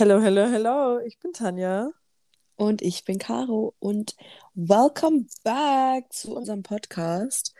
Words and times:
Hello, 0.00 0.20
hello, 0.20 0.46
hello. 0.46 1.00
Ich 1.00 1.18
bin 1.18 1.32
Tanja. 1.32 1.90
Und 2.54 2.82
ich 2.82 3.04
bin 3.04 3.18
Caro 3.18 3.74
und 3.80 4.14
welcome 4.54 5.26
back 5.42 6.12
zu 6.12 6.36
unserem 6.36 6.62
Podcast. 6.62 7.52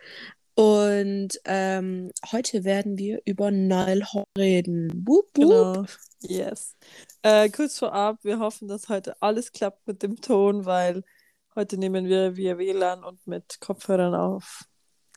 Und 0.55 1.31
ähm, 1.43 2.13
heute 2.31 2.63
werden 2.63 2.97
wir 2.97 3.19
über 3.25 3.51
Nile 3.51 4.05
Horn 4.13 4.23
reden. 4.37 4.89
Boop, 5.03 5.33
boop. 5.33 5.49
Genau. 5.49 5.85
Yes. 6.21 6.77
Äh, 7.23 7.49
kurz 7.49 7.77
vorab, 7.77 8.19
wir 8.23 8.39
hoffen, 8.39 8.69
dass 8.69 8.87
heute 8.87 9.21
alles 9.21 9.51
klappt 9.51 9.85
mit 9.85 10.01
dem 10.01 10.21
Ton, 10.21 10.63
weil 10.63 11.03
heute 11.55 11.77
nehmen 11.77 12.05
wir 12.05 12.37
via 12.37 12.57
WLAN 12.57 13.03
und 13.03 13.27
mit 13.27 13.59
Kopfhörern 13.59 14.15
auf. 14.15 14.63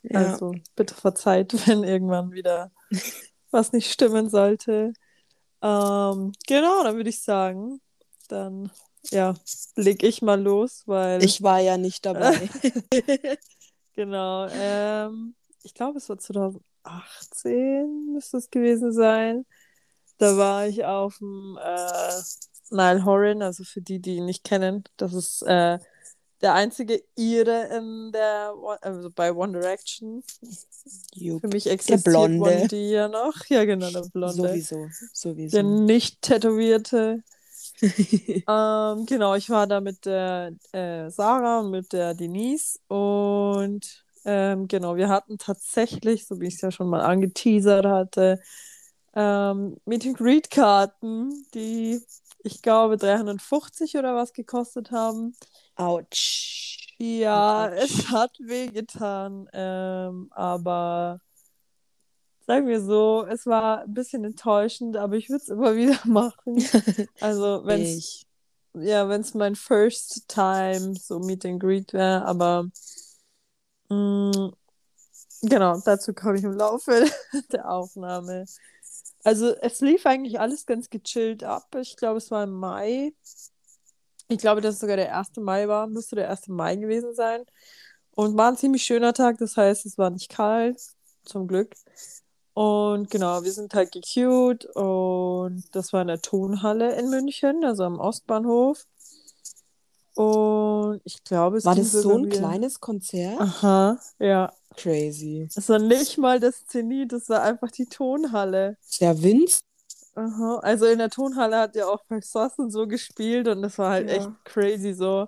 Ja. 0.03 0.31
Also 0.31 0.55
bitte 0.75 0.93
verzeiht, 0.93 1.53
wenn 1.69 1.85
irgendwann 1.85 2.33
wieder 2.33 2.73
was 3.49 3.71
nicht 3.71 3.89
stimmen 3.89 4.29
sollte. 4.29 4.91
Ähm, 5.63 6.33
genau, 6.45 6.83
dann 6.83 6.95
würde 6.97 7.09
ich 7.09 7.21
sagen, 7.21 7.79
dann 8.27 8.69
ja, 9.11 9.33
leg 9.75 10.03
ich 10.03 10.21
mal 10.21 10.41
los, 10.41 10.83
weil 10.85 11.23
Ich 11.23 11.41
war 11.41 11.59
ja 11.59 11.77
nicht 11.77 12.05
dabei. 12.05 12.49
Genau. 13.95 14.47
Ähm, 14.47 15.35
ich 15.61 15.75
glaube, 15.75 15.99
es 15.99 16.09
war 16.09 16.17
2018 16.17 18.13
müsste 18.13 18.37
es 18.37 18.49
gewesen 18.49 18.91
sein. 18.91 19.45
Da 20.17 20.35
war 20.35 20.65
ich 20.67 20.83
auf 20.83 21.19
dem 21.19 21.59
äh, 21.63 22.21
Nile 22.71 23.05
Horan, 23.05 23.43
also 23.43 23.63
für 23.63 23.81
die, 23.81 23.99
die 23.99 24.15
ihn 24.15 24.25
nicht 24.25 24.43
kennen, 24.43 24.83
das 24.97 25.13
ist 25.13 25.43
äh, 25.43 25.77
der 26.41 26.53
einzige 26.53 27.01
Ire 27.17 27.69
in 27.75 28.11
der, 28.11 28.53
also 28.81 29.09
bei 29.09 29.33
One 29.33 29.53
Direction. 29.53 30.23
Jupp. 31.15 31.41
Für 31.41 31.47
mich 31.47 31.67
existiert 31.67 32.03
Blonde. 32.03 32.39
One 32.41 32.67
D 32.67 32.91
ja 32.91 33.07
noch. 33.07 33.45
Ja, 33.47 33.63
genau, 33.65 33.89
der 33.89 34.01
Blonde. 34.11 34.49
Sowieso, 34.49 34.87
sowieso. 35.13 35.55
Der 35.55 35.63
nicht 35.63 36.21
tätowierte. 36.21 37.23
Ähm, 38.47 39.05
genau, 39.05 39.35
ich 39.35 39.49
war 39.49 39.67
da 39.67 39.81
mit 39.81 40.05
der 40.05 40.51
äh, 40.71 41.09
Sarah 41.09 41.59
und 41.59 41.71
mit 41.71 41.91
der 41.91 42.13
Denise 42.13 42.79
und 42.87 44.03
ähm, 44.25 44.67
genau, 44.67 44.95
wir 44.95 45.09
hatten 45.09 45.37
tatsächlich, 45.37 46.25
so 46.25 46.39
wie 46.39 46.47
ich 46.47 46.55
es 46.55 46.61
ja 46.61 46.71
schon 46.71 46.89
mal 46.89 47.01
angeteasert 47.01 47.85
hatte, 47.85 48.39
ähm, 49.15 49.77
Meet 49.85 50.07
and 50.07 50.17
Greet 50.17 50.49
Karten, 50.49 51.45
die 51.53 52.01
ich 52.43 52.61
glaube 52.61 52.97
350 52.97 53.97
oder 53.97 54.15
was 54.15 54.33
gekostet 54.33 54.91
haben. 54.91 55.35
Autsch. 55.75 56.95
Ja, 56.99 57.67
Autsch. 57.67 57.83
es 57.83 58.09
hat 58.09 58.37
wehgetan, 58.39 59.47
ähm, 59.53 60.29
aber 60.31 61.19
sagen 62.45 62.67
wir 62.67 62.81
so, 62.81 63.25
es 63.29 63.45
war 63.45 63.81
ein 63.81 63.93
bisschen 63.93 64.23
enttäuschend, 64.23 64.97
aber 64.97 65.15
ich 65.15 65.29
würde 65.29 65.43
es 65.43 65.49
immer 65.49 65.75
wieder 65.75 65.99
machen. 66.05 66.63
Also, 67.19 67.65
wenn 67.65 67.81
es 67.81 68.25
ja, 68.75 69.05
mein 69.05 69.55
first 69.55 70.27
time 70.27 70.95
so 70.95 71.19
Meet 71.19 71.45
and 71.45 71.59
Greet 71.59 71.93
wäre, 71.93 72.25
aber 72.25 72.69
mh, 73.89 74.51
genau, 75.43 75.79
dazu 75.85 76.13
komme 76.13 76.37
ich 76.37 76.43
im 76.43 76.53
Laufe 76.53 77.05
der 77.51 77.69
Aufnahme. 77.69 78.45
Also 79.23 79.55
es 79.61 79.79
lief 79.79 80.05
eigentlich 80.05 80.39
alles 80.39 80.65
ganz 80.65 80.89
gechillt 80.89 81.43
ab. 81.43 81.75
Ich 81.79 81.95
glaube, 81.95 82.17
es 82.17 82.29
war 82.29 82.43
im 82.43 82.53
Mai. 82.53 83.13
Ich 84.27 84.37
glaube, 84.37 84.61
dass 84.61 84.75
es 84.75 84.81
sogar 84.81 84.97
der 84.97 85.17
1. 85.17 85.31
Mai 85.37 85.67
war, 85.67 85.87
müsste 85.87 86.15
der 86.15 86.29
1. 86.29 86.47
Mai 86.47 86.75
gewesen 86.75 87.13
sein. 87.13 87.43
Und 88.15 88.37
war 88.37 88.49
ein 88.49 88.57
ziemlich 88.57 88.83
schöner 88.83 89.13
Tag, 89.13 89.37
das 89.39 89.57
heißt, 89.57 89.85
es 89.85 89.97
war 89.97 90.09
nicht 90.09 90.29
kalt, 90.29 90.79
zum 91.25 91.47
Glück. 91.47 91.73
Und 92.53 93.09
genau, 93.09 93.43
wir 93.43 93.51
sind 93.51 93.73
halt 93.73 93.91
gecute 93.91 94.67
und 94.73 95.63
das 95.71 95.91
war 95.91 96.03
in 96.03 96.07
der 96.07 96.21
Tonhalle 96.21 96.95
in 96.99 97.09
München, 97.09 97.65
also 97.65 97.83
am 97.83 97.99
Ostbahnhof. 97.99 98.85
Und 100.13 101.01
ich 101.03 101.23
glaube, 101.23 101.57
es 101.57 101.65
War 101.65 101.73
das 101.73 101.91
so 101.91 102.15
ein 102.15 102.29
kleines 102.29 102.79
Konzert? 102.79 103.39
Aha, 103.39 103.99
ja. 104.19 104.53
Crazy. 104.75 105.47
Es 105.55 105.69
war 105.69 105.79
nicht 105.79 106.19
mal 106.19 106.39
das 106.39 106.65
Zenit, 106.67 107.13
es 107.13 107.29
war 107.29 107.41
einfach 107.41 107.71
die 107.71 107.85
Tonhalle. 107.85 108.77
Der 108.99 109.21
Vince? 109.21 109.61
Aha. 110.15 110.59
Also 110.61 110.85
in 110.85 110.99
der 110.99 111.09
Tonhalle 111.09 111.57
hat 111.57 111.75
ja 111.75 111.87
auch 111.87 112.03
Versossen 112.07 112.69
so 112.69 112.87
gespielt 112.87 113.47
und 113.47 113.61
das 113.61 113.77
war 113.77 113.91
halt 113.91 114.09
Ja. 114.09 114.15
echt 114.17 114.29
crazy 114.45 114.93
so. 114.93 115.27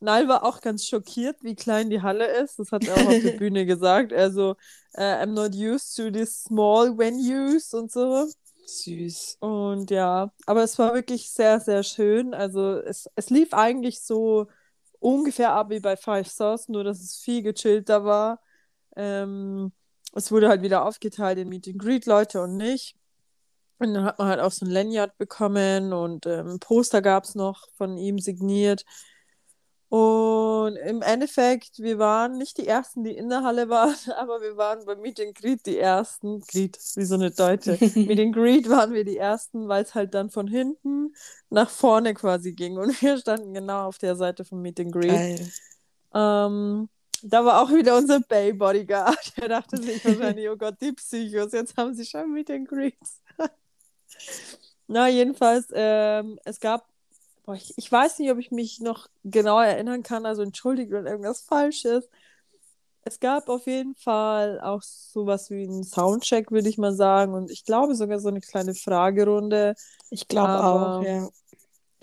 Nile 0.00 0.26
war 0.28 0.44
auch 0.44 0.60
ganz 0.60 0.84
schockiert, 0.86 1.36
wie 1.42 1.54
klein 1.54 1.90
die 1.90 2.02
Halle 2.02 2.26
ist. 2.26 2.58
Das 2.58 2.72
hat 2.72 2.84
er 2.84 2.94
auch 2.96 3.06
auf 3.06 3.22
der 3.22 3.32
Bühne 3.38 3.66
gesagt. 3.66 4.12
Also, 4.12 4.56
äh, 4.94 5.02
I'm 5.22 5.32
not 5.32 5.54
used 5.54 5.96
to 5.96 6.10
these 6.10 6.32
small 6.32 6.96
venues 6.98 7.72
und 7.74 7.90
so. 7.92 8.26
Süß. 8.66 9.38
Und 9.40 9.90
ja, 9.90 10.32
aber 10.46 10.62
es 10.62 10.78
war 10.78 10.94
wirklich 10.94 11.30
sehr, 11.30 11.60
sehr 11.60 11.82
schön. 11.82 12.32
Also 12.34 12.78
es, 12.80 13.08
es 13.16 13.30
lief 13.30 13.52
eigentlich 13.54 14.00
so 14.02 14.46
ungefähr 15.00 15.52
ab 15.52 15.70
wie 15.70 15.80
bei 15.80 15.96
Five 15.96 16.28
Stars, 16.30 16.68
nur 16.68 16.84
dass 16.84 17.00
es 17.00 17.16
viel 17.16 17.42
gechillter 17.42 18.04
war. 18.04 18.40
Ähm, 18.96 19.72
es 20.14 20.30
wurde 20.30 20.48
halt 20.48 20.62
wieder 20.62 20.84
aufgeteilt 20.84 21.38
in 21.38 21.48
Meet 21.48 21.68
and 21.68 21.78
Greet 21.78 22.06
Leute 22.06 22.42
und 22.42 22.56
nicht. 22.56 22.96
Und 23.82 23.94
dann 23.94 24.04
hat 24.04 24.18
man 24.18 24.28
halt 24.28 24.40
auch 24.40 24.52
so 24.52 24.64
ein 24.64 24.70
Lanyard 24.70 25.16
bekommen 25.18 25.92
und 25.92 26.26
ähm, 26.26 26.48
ein 26.48 26.58
Poster 26.60 27.02
gab 27.02 27.24
es 27.24 27.34
noch 27.34 27.68
von 27.76 27.96
ihm 27.96 28.18
signiert. 28.18 28.84
Und 29.88 30.76
im 30.76 31.02
Endeffekt, 31.02 31.78
wir 31.80 31.98
waren 31.98 32.38
nicht 32.38 32.56
die 32.56 32.66
Ersten, 32.66 33.04
die 33.04 33.10
in 33.10 33.28
der 33.28 33.42
Halle 33.42 33.68
waren, 33.68 33.94
aber 34.16 34.40
wir 34.40 34.56
waren 34.56 34.86
bei 34.86 34.96
Meet 34.96 35.20
and 35.20 35.34
Greet 35.34 35.66
die 35.66 35.78
Ersten. 35.78 36.40
Greet, 36.40 36.78
wie 36.94 37.04
so 37.04 37.16
eine 37.16 37.30
Deutsche. 37.30 37.72
Meet 37.94 38.20
and 38.20 38.34
Greet 38.34 38.70
waren 38.70 38.94
wir 38.94 39.04
die 39.04 39.18
Ersten, 39.18 39.68
weil 39.68 39.82
es 39.82 39.94
halt 39.94 40.14
dann 40.14 40.30
von 40.30 40.46
hinten 40.46 41.14
nach 41.50 41.68
vorne 41.68 42.14
quasi 42.14 42.52
ging. 42.52 42.78
Und 42.78 43.02
wir 43.02 43.18
standen 43.18 43.52
genau 43.52 43.88
auf 43.88 43.98
der 43.98 44.16
Seite 44.16 44.44
von 44.44 44.62
Meet 44.62 44.80
and 44.80 44.92
Greet. 44.92 45.52
Ähm, 46.14 46.88
da 47.22 47.44
war 47.44 47.62
auch 47.62 47.70
wieder 47.70 47.96
unser 47.96 48.20
Bay 48.20 48.52
Bodyguard. 48.52 49.32
Der 49.36 49.48
dachte 49.48 49.80
sich 49.80 50.04
wahrscheinlich, 50.04 50.48
oh 50.48 50.56
Gott, 50.56 50.76
die 50.80 50.92
Psychos, 50.92 51.52
jetzt 51.52 51.76
haben 51.76 51.94
sie 51.94 52.04
schon 52.04 52.32
Meet 52.32 52.50
and 52.50 52.68
Greets. 52.68 53.21
Na, 54.88 55.08
jedenfalls, 55.08 55.68
ähm, 55.74 56.38
es 56.44 56.60
gab, 56.60 56.86
boah, 57.44 57.54
ich, 57.54 57.74
ich 57.76 57.90
weiß 57.90 58.18
nicht, 58.18 58.30
ob 58.30 58.38
ich 58.38 58.50
mich 58.50 58.80
noch 58.80 59.08
genau 59.24 59.60
erinnern 59.60 60.02
kann, 60.02 60.26
also 60.26 60.42
entschuldigt, 60.42 60.90
wenn 60.90 61.06
irgendwas 61.06 61.42
falsch 61.42 61.84
ist. 61.84 62.08
Es 63.04 63.18
gab 63.18 63.48
auf 63.48 63.66
jeden 63.66 63.96
Fall 63.96 64.60
auch 64.60 64.82
sowas 64.82 65.50
wie 65.50 65.64
einen 65.64 65.82
Soundcheck, 65.84 66.52
würde 66.52 66.68
ich 66.68 66.78
mal 66.78 66.94
sagen. 66.94 67.34
Und 67.34 67.50
ich 67.50 67.64
glaube 67.64 67.96
sogar 67.96 68.20
so 68.20 68.28
eine 68.28 68.40
kleine 68.40 68.74
Fragerunde. 68.74 69.74
Ich 70.10 70.28
glaube 70.28 70.62
auch, 70.62 71.00
ja. 71.00 71.28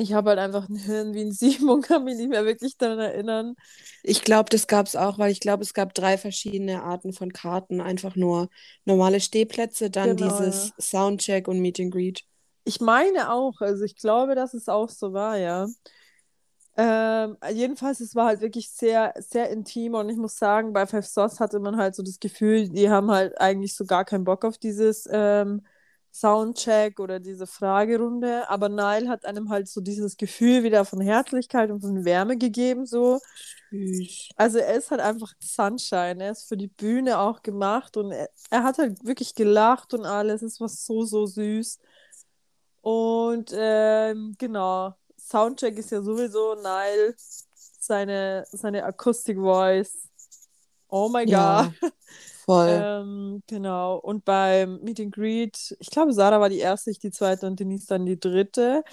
Ich 0.01 0.13
habe 0.13 0.29
halt 0.29 0.39
einfach 0.39 0.69
ein 0.69 0.77
Hirn 0.77 1.13
wie 1.13 1.21
ein 1.21 1.33
Sieben 1.33 1.69
und 1.69 1.81
kann 1.85 2.05
mich 2.05 2.15
nicht 2.15 2.29
mehr 2.29 2.45
wirklich 2.45 2.77
daran 2.77 2.99
erinnern. 2.99 3.55
Ich 4.01 4.23
glaube, 4.23 4.49
das 4.49 4.67
gab 4.67 4.85
es 4.85 4.95
auch, 4.95 5.17
weil 5.19 5.31
ich 5.31 5.41
glaube, 5.41 5.61
es 5.61 5.73
gab 5.73 5.93
drei 5.93 6.17
verschiedene 6.17 6.83
Arten 6.83 7.11
von 7.11 7.33
Karten. 7.33 7.81
Einfach 7.81 8.15
nur 8.15 8.49
normale 8.85 9.19
Stehplätze, 9.19 9.89
dann 9.89 10.15
Genau, 10.15 10.29
dieses 10.31 10.73
Soundcheck 10.79 11.49
und 11.49 11.59
Meet 11.59 11.81
and 11.81 11.91
Greet. 11.91 12.23
Ich 12.63 12.79
meine 12.79 13.31
auch, 13.33 13.59
also 13.61 13.83
ich 13.83 13.95
glaube, 13.97 14.35
dass 14.35 14.53
es 14.53 14.69
auch 14.69 14.89
so 14.89 15.13
war, 15.13 15.37
ja. 15.37 15.67
Ähm, 16.77 17.37
jedenfalls, 17.51 17.99
es 17.99 18.15
war 18.15 18.27
halt 18.27 18.41
wirklich 18.41 18.69
sehr, 18.71 19.13
sehr 19.17 19.49
intim 19.49 19.95
und 19.95 20.07
ich 20.09 20.15
muss 20.17 20.37
sagen, 20.37 20.71
bei 20.71 20.85
Five 20.87 21.05
Stars 21.05 21.39
hatte 21.39 21.59
man 21.59 21.75
halt 21.77 21.95
so 21.95 22.03
das 22.03 22.19
Gefühl, 22.19 22.69
die 22.69 22.89
haben 22.89 23.11
halt 23.11 23.39
eigentlich 23.41 23.75
so 23.75 23.85
gar 23.85 24.05
keinen 24.05 24.23
Bock 24.23 24.45
auf 24.45 24.57
dieses 24.57 25.07
ähm, 25.11 25.65
Soundcheck 26.11 26.99
oder 26.99 27.19
diese 27.19 27.47
Fragerunde, 27.47 28.49
aber 28.49 28.69
Nile 28.69 29.09
hat 29.09 29.25
einem 29.25 29.49
halt 29.49 29.67
so 29.67 29.81
dieses 29.81 30.17
Gefühl 30.17 30.63
wieder 30.63 30.85
von 30.85 31.01
Herzlichkeit 31.01 31.71
und 31.71 31.81
von 31.81 32.05
Wärme 32.05 32.37
gegeben, 32.37 32.85
so. 32.85 33.19
Also 34.37 34.59
er 34.59 34.75
ist 34.75 34.89
halt 34.91 35.01
einfach 35.01 35.33
Sunshine, 35.39 36.23
er 36.23 36.31
ist 36.31 36.47
für 36.47 36.55
die 36.57 36.67
Bühne 36.67 37.19
auch 37.19 37.41
gemacht 37.41 37.97
und 37.97 38.11
er, 38.11 38.29
er 38.49 38.63
hat 38.63 38.77
halt 38.77 39.03
wirklich 39.05 39.35
gelacht 39.35 39.93
und 39.93 40.05
alles, 40.05 40.41
es 40.41 40.59
war 40.61 40.69
so, 40.69 41.03
so 41.03 41.25
süß. 41.25 41.79
Und 42.81 43.51
ähm, 43.53 44.35
genau, 44.37 44.95
Soundcheck 45.17 45.77
ist 45.77 45.91
ja 45.91 46.01
sowieso 46.01 46.55
Nile, 46.55 47.15
seine, 47.79 48.45
seine 48.51 48.83
Akustik-Voice. 48.85 50.09
Oh 50.89 51.09
my 51.09 51.25
Ja, 51.25 51.71
God. 51.71 51.73
voll. 52.49 52.81
Ähm, 52.83 53.43
genau. 53.47 53.97
Und 53.97 54.25
beim 54.25 54.79
Meet 54.81 54.99
and 55.01 55.13
Greet, 55.13 55.75
ich 55.79 55.89
glaube, 55.89 56.13
Sarah 56.13 56.39
war 56.39 56.49
die 56.49 56.59
erste, 56.59 56.91
ich 56.91 56.99
die 56.99 57.11
zweite 57.11 57.47
und 57.47 57.59
Denise 57.59 57.87
dann 57.87 58.05
die 58.05 58.19
dritte. 58.19 58.83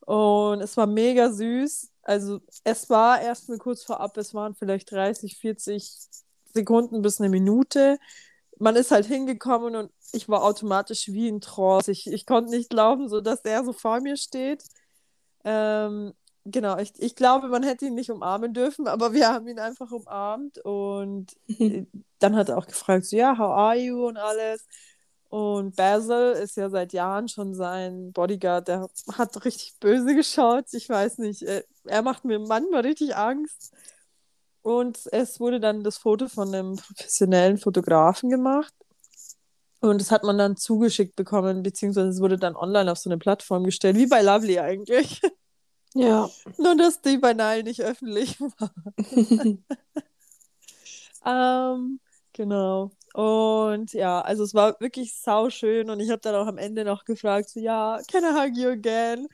Und 0.00 0.60
es 0.60 0.76
war 0.76 0.86
mega 0.86 1.32
süß. 1.32 1.90
Also 2.02 2.40
es 2.62 2.88
war 2.90 3.20
erst 3.20 3.50
kurz 3.58 3.82
vorab, 3.82 4.16
es 4.18 4.34
waren 4.34 4.54
vielleicht 4.54 4.92
30, 4.92 5.38
40 5.38 5.90
Sekunden 6.54 7.02
bis 7.02 7.20
eine 7.20 7.28
Minute. 7.28 7.98
Man 8.58 8.76
ist 8.76 8.90
halt 8.90 9.06
hingekommen 9.06 9.74
und 9.76 9.90
ich 10.12 10.28
war 10.28 10.44
automatisch 10.44 11.08
wie 11.08 11.28
in 11.28 11.40
Trance. 11.40 11.90
Ich, 11.90 12.06
ich 12.06 12.26
konnte 12.26 12.50
nicht 12.50 12.70
glauben, 12.70 13.08
so 13.08 13.20
dass 13.20 13.42
der 13.42 13.64
so 13.64 13.72
vor 13.72 14.00
mir 14.00 14.16
steht. 14.16 14.62
Ähm, 15.44 16.12
genau, 16.46 16.78
ich, 16.78 16.92
ich 16.98 17.14
glaube, 17.16 17.48
man 17.48 17.62
hätte 17.62 17.86
ihn 17.86 17.94
nicht 17.94 18.10
umarmen 18.10 18.54
dürfen, 18.54 18.88
aber 18.88 19.12
wir 19.12 19.28
haben 19.28 19.46
ihn 19.48 19.58
einfach 19.58 19.90
umarmt 19.90 20.58
und 20.58 21.36
äh, 21.58 21.86
dann 22.18 22.36
hat 22.36 22.48
er 22.48 22.58
auch 22.58 22.66
gefragt, 22.66 23.04
so, 23.06 23.16
ja, 23.16 23.36
how 23.38 23.50
are 23.50 23.76
you 23.76 24.06
und 24.06 24.16
alles. 24.16 24.66
Und 25.28 25.76
Basil 25.76 26.32
ist 26.42 26.56
ja 26.56 26.70
seit 26.70 26.92
Jahren 26.92 27.28
schon 27.28 27.54
sein 27.54 28.12
Bodyguard. 28.12 28.68
Der 28.68 28.88
hat 29.12 29.44
richtig 29.44 29.74
böse 29.80 30.14
geschaut. 30.14 30.66
Ich 30.72 30.88
weiß 30.88 31.18
nicht. 31.18 31.42
Er 31.84 32.02
macht 32.02 32.24
mir 32.24 32.38
manchmal 32.38 32.82
richtig 32.82 33.16
Angst. 33.16 33.72
Und 34.62 35.00
es 35.12 35.38
wurde 35.40 35.60
dann 35.60 35.82
das 35.84 35.98
Foto 35.98 36.28
von 36.28 36.48
einem 36.48 36.76
professionellen 36.76 37.58
Fotografen 37.58 38.30
gemacht. 38.30 38.72
Und 39.80 40.00
das 40.00 40.10
hat 40.10 40.24
man 40.24 40.38
dann 40.38 40.56
zugeschickt 40.56 41.16
bekommen, 41.16 41.62
beziehungsweise 41.62 42.08
es 42.08 42.20
wurde 42.20 42.38
dann 42.38 42.56
online 42.56 42.90
auf 42.90 42.98
so 42.98 43.10
eine 43.10 43.18
Plattform 43.18 43.64
gestellt, 43.64 43.96
wie 43.96 44.06
bei 44.06 44.22
Lovely 44.22 44.58
eigentlich. 44.58 45.20
Ja. 45.96 46.28
Nur, 46.58 46.76
dass 46.76 47.00
die 47.00 47.16
Nile 47.16 47.62
nicht 47.64 47.80
öffentlich 47.80 48.38
war. 48.58 48.70
ähm, 51.74 52.00
genau. 52.32 52.90
Und 53.14 53.94
ja, 53.94 54.20
also 54.20 54.44
es 54.44 54.52
war 54.52 54.78
wirklich 54.80 55.14
sauschön 55.14 55.88
und 55.88 56.00
ich 56.00 56.10
habe 56.10 56.20
dann 56.20 56.34
auch 56.34 56.46
am 56.46 56.58
Ende 56.58 56.84
noch 56.84 57.04
gefragt, 57.04 57.48
so, 57.48 57.60
ja, 57.60 57.98
can 58.08 58.24
I 58.24 58.38
hug 58.38 58.56
you 58.56 58.68
again? 58.68 59.26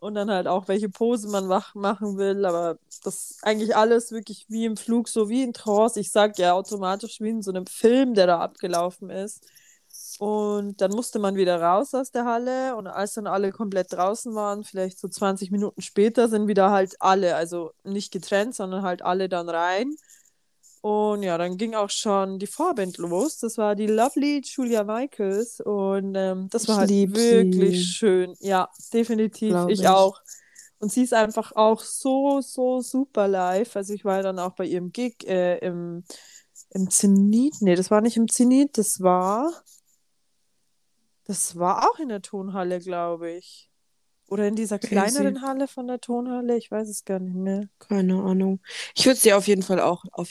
Und 0.00 0.14
dann 0.16 0.28
halt 0.28 0.48
auch, 0.48 0.66
welche 0.66 0.88
Pose 0.88 1.28
man 1.28 1.46
machen 1.46 2.18
will, 2.18 2.44
aber 2.44 2.78
das 3.04 3.38
eigentlich 3.42 3.76
alles 3.76 4.10
wirklich 4.10 4.46
wie 4.48 4.64
im 4.64 4.76
Flug, 4.76 5.08
so 5.08 5.28
wie 5.28 5.44
in 5.44 5.52
Trance. 5.52 6.00
Ich 6.00 6.10
sag 6.10 6.38
ja 6.38 6.54
automatisch 6.54 7.20
wie 7.20 7.28
in 7.30 7.42
so 7.42 7.52
einem 7.52 7.66
Film, 7.66 8.14
der 8.14 8.26
da 8.26 8.40
abgelaufen 8.40 9.10
ist. 9.10 9.46
Und 10.24 10.80
dann 10.80 10.92
musste 10.92 11.18
man 11.18 11.34
wieder 11.36 11.60
raus 11.60 11.94
aus 11.94 12.12
der 12.12 12.24
Halle 12.26 12.76
und 12.76 12.86
als 12.86 13.14
dann 13.14 13.26
alle 13.26 13.50
komplett 13.50 13.92
draußen 13.92 14.34
waren, 14.36 14.62
vielleicht 14.62 15.00
so 15.00 15.08
20 15.08 15.50
Minuten 15.50 15.82
später, 15.82 16.28
sind 16.28 16.46
wieder 16.46 16.70
halt 16.70 16.94
alle, 17.00 17.34
also 17.34 17.72
nicht 17.82 18.12
getrennt, 18.12 18.54
sondern 18.54 18.82
halt 18.82 19.02
alle 19.02 19.28
dann 19.28 19.48
rein. 19.48 19.96
Und 20.80 21.22
ja, 21.24 21.38
dann 21.38 21.56
ging 21.58 21.74
auch 21.74 21.90
schon 21.90 22.38
die 22.38 22.46
Vorband 22.48 22.98
los. 22.98 23.38
Das 23.38 23.58
war 23.58 23.74
die 23.76 23.86
Lovely 23.88 24.42
Julia 24.44 24.84
Michaels 24.84 25.60
und 25.60 26.14
ähm, 26.16 26.48
das 26.50 26.68
war 26.68 26.76
Ich 26.76 26.78
halt 26.78 26.90
lieb 26.90 27.14
wirklich 27.14 27.80
sie. 27.80 27.84
schön. 27.84 28.34
Ja, 28.40 28.68
definitiv. 28.92 29.64
Ich 29.68 29.80
ich. 29.80 29.88
auch. 29.88 30.20
Und 30.78 30.92
sie 30.92 31.02
ist 31.02 31.14
einfach 31.14 31.52
auch 31.56 31.80
so, 31.82 32.40
so 32.40 32.80
super 32.80 33.28
live. 33.28 33.76
Also 33.76 33.94
ich 33.94 34.04
war 34.04 34.22
dann 34.22 34.38
auch 34.38 34.54
bei 34.54 34.66
ihrem 34.66 34.92
Gig 34.92 35.24
äh, 35.26 35.58
im, 35.58 36.04
im 36.70 36.90
Zenit. 36.90 37.56
Nee, 37.60 37.76
das 37.76 37.90
war 37.90 38.00
nicht 38.00 38.16
im 38.16 38.28
Zenit, 38.28 38.78
das 38.78 39.00
war. 39.02 39.52
Das 41.24 41.56
war 41.58 41.88
auch 41.90 41.98
in 41.98 42.08
der 42.08 42.22
Tonhalle, 42.22 42.80
glaube 42.80 43.30
ich. 43.32 43.70
Oder 44.28 44.48
in 44.48 44.56
dieser 44.56 44.78
Crazy. 44.78 44.94
kleineren 44.94 45.42
Halle 45.42 45.68
von 45.68 45.86
der 45.86 46.00
Tonhalle. 46.00 46.56
Ich 46.56 46.70
weiß 46.70 46.88
es 46.88 47.04
gar 47.04 47.18
nicht 47.18 47.34
mehr. 47.36 47.68
Keine 47.78 48.22
Ahnung. 48.22 48.60
Ich 48.96 49.04
würde 49.06 49.20
sie 49.20 49.32
auf 49.32 49.46
jeden 49.46 49.62
Fall 49.62 49.80
auch 49.80 50.04
auf 50.12 50.30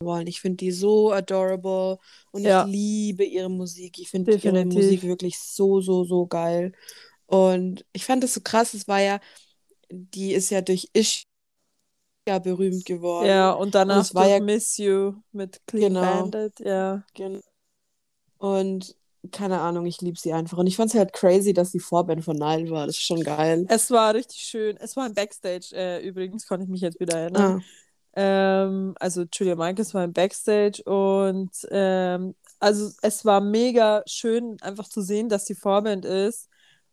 wollen. 0.00 0.26
Ich 0.26 0.40
finde 0.40 0.56
die 0.56 0.72
so 0.72 1.12
adorable 1.12 1.98
und 2.32 2.42
Ja. 2.42 2.64
ich 2.64 2.70
liebe 2.72 3.24
ihre 3.24 3.48
Musik. 3.48 3.98
Ich 3.98 4.10
finde 4.10 4.34
ihre. 4.34 4.64
Musik 4.64 5.04
wirklich 5.04 5.38
so, 5.38 5.80
so, 5.80 6.04
so 6.04 6.26
geil. 6.26 6.72
Und 7.26 7.84
ich 7.92 8.04
fand 8.04 8.22
das 8.24 8.34
so 8.34 8.40
krass. 8.42 8.74
Es 8.74 8.88
war 8.88 9.00
ja, 9.00 9.20
die 9.90 10.32
ist 10.34 10.50
ja 10.50 10.60
durch 10.60 10.90
Ish 10.92 11.24
ja 12.28 12.38
berühmt 12.40 12.84
geworden. 12.84 13.26
Ja, 13.26 13.52
und 13.52 13.74
danach 13.74 14.00
es 14.02 14.14
war 14.14 14.28
ja- 14.28 14.40
Miss 14.40 14.76
You 14.76 15.14
mit 15.32 15.60
Clean 15.66 15.94
Genau. 15.94 16.00
Bandit, 16.30 16.60
ja. 16.60 17.04
Gen- 17.14 17.42
Und 18.38 18.96
keine 19.30 19.60
Ahnung, 19.60 19.86
ich 19.86 20.00
liebe 20.00 20.18
sie 20.18 20.32
einfach. 20.32 20.58
Und 20.58 20.66
ich 20.66 20.76
fand 20.76 20.90
es 20.92 20.98
halt 20.98 21.12
crazy, 21.12 21.52
dass 21.52 21.70
die 21.70 21.80
Vorband 21.80 22.24
von 22.24 22.36
Nile 22.36 22.70
war. 22.70 22.86
Das 22.86 22.96
ist 22.96 23.04
schon 23.04 23.22
geil. 23.22 23.66
Es 23.68 23.90
war 23.90 24.14
richtig 24.14 24.40
schön. 24.42 24.76
Es 24.78 24.96
war 24.96 25.04
ein 25.04 25.14
Backstage, 25.14 25.68
äh, 25.74 26.06
übrigens, 26.06 26.46
konnte 26.46 26.64
ich 26.64 26.70
mich 26.70 26.80
jetzt 26.80 26.98
wieder 27.00 27.16
erinnern. 27.18 27.58
Ah, 27.58 27.60
Ähm, 28.14 28.94
also 29.00 29.24
Julia 29.32 29.54
Michaels 29.56 29.94
war 29.94 30.04
im 30.04 30.12
Backstage 30.12 30.82
und 30.84 31.50
ähm, 31.70 32.34
also 32.60 32.90
es 33.00 33.24
war 33.24 33.40
mega 33.40 34.02
schön, 34.06 34.58
einfach 34.60 34.86
zu 34.88 35.00
sehen, 35.00 35.28
dass 35.28 35.44
die 35.46 35.54
Vorband 35.54 36.04
ist. 36.04 36.48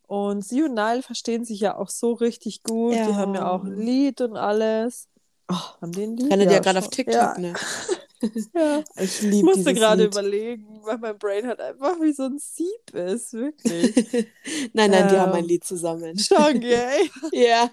Und 0.07 0.43
sie 0.43 0.63
und 0.63 0.73
Nile 0.73 1.01
verstehen 1.03 1.45
sich 1.45 1.59
ja 1.59 1.77
auch 1.77 1.89
so 1.89 2.13
richtig 2.13 2.63
gut. 2.63 2.93
Die 2.93 3.13
haben 3.15 3.35
ja 3.35 3.47
auch 3.49 3.63
ein 3.63 3.77
Ja. 3.77 3.83
Lied 3.83 4.21
und 4.21 4.37
alles. 4.37 5.07
oh, 5.49 5.55
Haben 5.81 5.91
die 5.91 6.03
ein 6.03 6.17
Lied? 6.17 6.31
rennt 6.31 6.43
ja 6.51 6.51
Ja, 6.51 6.59
gerade 6.59 6.79
auf. 6.79 6.89
TikTok, 6.89 7.13
Ja. 7.13 7.37
ne? 7.37 7.53
Ja. 8.53 8.83
Ich 8.97 9.03
Ich 9.03 9.21
liebe 9.21 9.45
musste 9.45 9.73
gerade 9.73 10.05
überlegen, 10.05 10.81
weil 10.83 10.97
mein 10.97 11.17
Brain 11.17 11.47
halt 11.47 11.59
einfach 11.61 11.99
wie 12.01 12.11
so 12.11 12.23
ein 12.23 12.37
Sieb 12.39 12.93
ist, 12.93 13.33
wirklich. 13.33 14.27
Nein, 14.73 14.91
nein, 14.91 15.07
die 15.09 15.17
haben 15.17 15.31
ein 15.33 15.39
Ähm, 15.43 15.47
Lied 15.47 15.63
zusammen. 15.63 16.17
Schon, 16.17 16.59
gell? 16.59 17.09
Ja, 17.31 17.69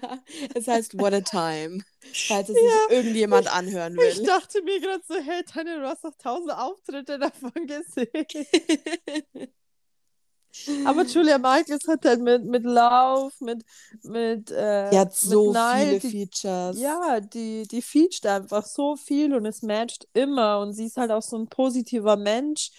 es 0.53 0.67
heißt 0.67 0.97
What 0.99 1.13
a 1.13 1.21
Time. 1.21 1.79
Falls 2.27 2.47
es 2.49 2.55
sich 2.55 2.63
irgendjemand 2.89 3.53
anhören 3.53 3.97
Ich 3.99 4.19
will. 4.19 4.25
dachte 4.25 4.61
mir 4.63 4.79
gerade 4.79 5.03
so, 5.07 5.15
hey 5.15 5.43
Tanja, 5.43 5.77
du 5.77 5.87
hast 5.87 6.03
doch 6.05 6.15
tausend 6.17 6.51
Auftritte 6.53 7.19
davon 7.19 7.51
gesehen. 7.67 8.25
Aber 10.83 11.03
Julia 11.05 11.37
Michaels 11.37 11.87
hat 11.87 12.05
halt 12.05 12.21
mit, 12.21 12.45
mit 12.45 12.63
Lauf, 12.63 13.33
mit, 13.41 13.63
mit, 14.03 14.51
äh, 14.51 14.91
Die 14.91 14.97
hat 14.97 15.13
so 15.15 15.53
Nile, 15.53 15.95
viele 15.95 16.01
die, 16.01 16.17
Features. 16.25 16.77
ja, 16.79 17.19
die, 17.19 17.67
die 17.67 17.81
featuret 17.81 18.25
einfach 18.25 18.65
so 18.65 18.95
viel 18.95 19.33
und 19.35 19.45
es 19.45 19.61
matcht 19.61 20.07
immer 20.13 20.59
und 20.59 20.73
sie 20.73 20.85
ist 20.85 20.97
halt 20.97 21.11
auch 21.11 21.21
so 21.21 21.37
ein 21.37 21.47
positiver 21.47 22.17
Mensch. 22.17 22.71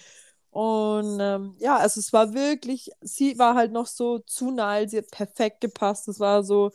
Und 0.50 1.18
ähm, 1.20 1.54
ja, 1.58 1.76
also 1.76 2.00
es 2.00 2.12
war 2.12 2.32
wirklich, 2.34 2.90
sie 3.00 3.38
war 3.38 3.54
halt 3.54 3.72
noch 3.72 3.86
so 3.86 4.18
zu 4.20 4.50
Nile, 4.50 4.88
sie 4.88 4.98
hat 4.98 5.10
perfekt 5.10 5.60
gepasst. 5.60 6.08
Es 6.08 6.18
war 6.20 6.42
so 6.42 6.70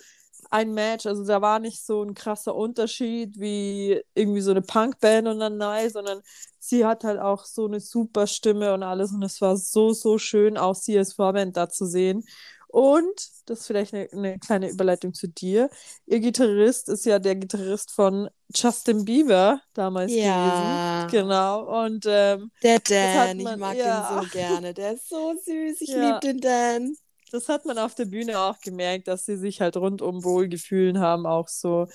ein 0.53 0.73
Match, 0.73 1.05
also 1.05 1.25
da 1.25 1.41
war 1.41 1.59
nicht 1.59 1.83
so 1.85 2.03
ein 2.03 2.13
krasser 2.13 2.53
Unterschied 2.55 3.39
wie 3.39 4.01
irgendwie 4.13 4.41
so 4.41 4.51
eine 4.51 4.61
Punkband 4.61 5.27
und 5.27 5.39
dann 5.39 5.57
Nile, 5.57 5.89
sondern 5.89 6.21
sie 6.59 6.85
hat 6.85 7.03
halt 7.03 7.19
auch 7.19 7.45
so 7.45 7.65
eine 7.65 7.79
super 7.79 8.27
Stimme 8.27 8.73
und 8.73 8.83
alles 8.83 9.11
und 9.11 9.23
es 9.23 9.41
war 9.41 9.57
so, 9.57 9.94
so 9.94 10.17
schön, 10.17 10.57
auch 10.57 10.75
sie 10.75 10.97
als 10.97 11.13
Vorband 11.13 11.57
da 11.57 11.69
zu 11.69 11.85
sehen. 11.85 12.23
Und, 12.67 13.29
das 13.45 13.59
ist 13.61 13.67
vielleicht 13.67 13.94
eine, 13.94 14.07
eine 14.11 14.39
kleine 14.39 14.69
Überleitung 14.71 15.13
zu 15.13 15.27
dir, 15.27 15.69
ihr 16.07 16.19
Gitarrist 16.19 16.89
ist 16.89 17.06
ja 17.06 17.19
der 17.19 17.35
Gitarrist 17.35 17.91
von 17.91 18.29
Justin 18.56 19.06
Bieber 19.06 19.59
damals 19.73 20.11
Ja. 20.13 21.06
gewesen. 21.06 21.21
Genau. 21.23 21.83
Und 21.85 22.06
ähm, 22.07 22.51
Der 22.63 22.79
Dan, 22.79 23.38
ich 23.38 23.44
man- 23.44 23.59
mag 23.59 23.75
ja. 23.77 24.09
ihn 24.19 24.23
so 24.23 24.29
gerne. 24.29 24.73
Der 24.73 24.94
ist 24.94 25.07
so 25.09 25.33
süß. 25.45 25.81
Ich 25.81 25.89
Ja. 25.95 26.01
liebe 26.17 26.19
den 26.21 26.39
Dan. 26.41 26.95
Das 27.33 27.50
hat 27.50 27.65
man 27.65 27.77
auf 27.80 27.95
der 27.95 28.06
Bühne 28.06 28.39
auch 28.39 28.59
gemerkt, 28.62 29.07
dass 29.09 29.25
sie 29.25 29.38
sich 29.38 29.62
halt 29.62 29.77
rundum 29.77 30.24
wohl 30.24 30.47
gefühlt 30.50 30.97
haben, 30.97 31.25
auch 31.27 31.47
so. 31.50 31.88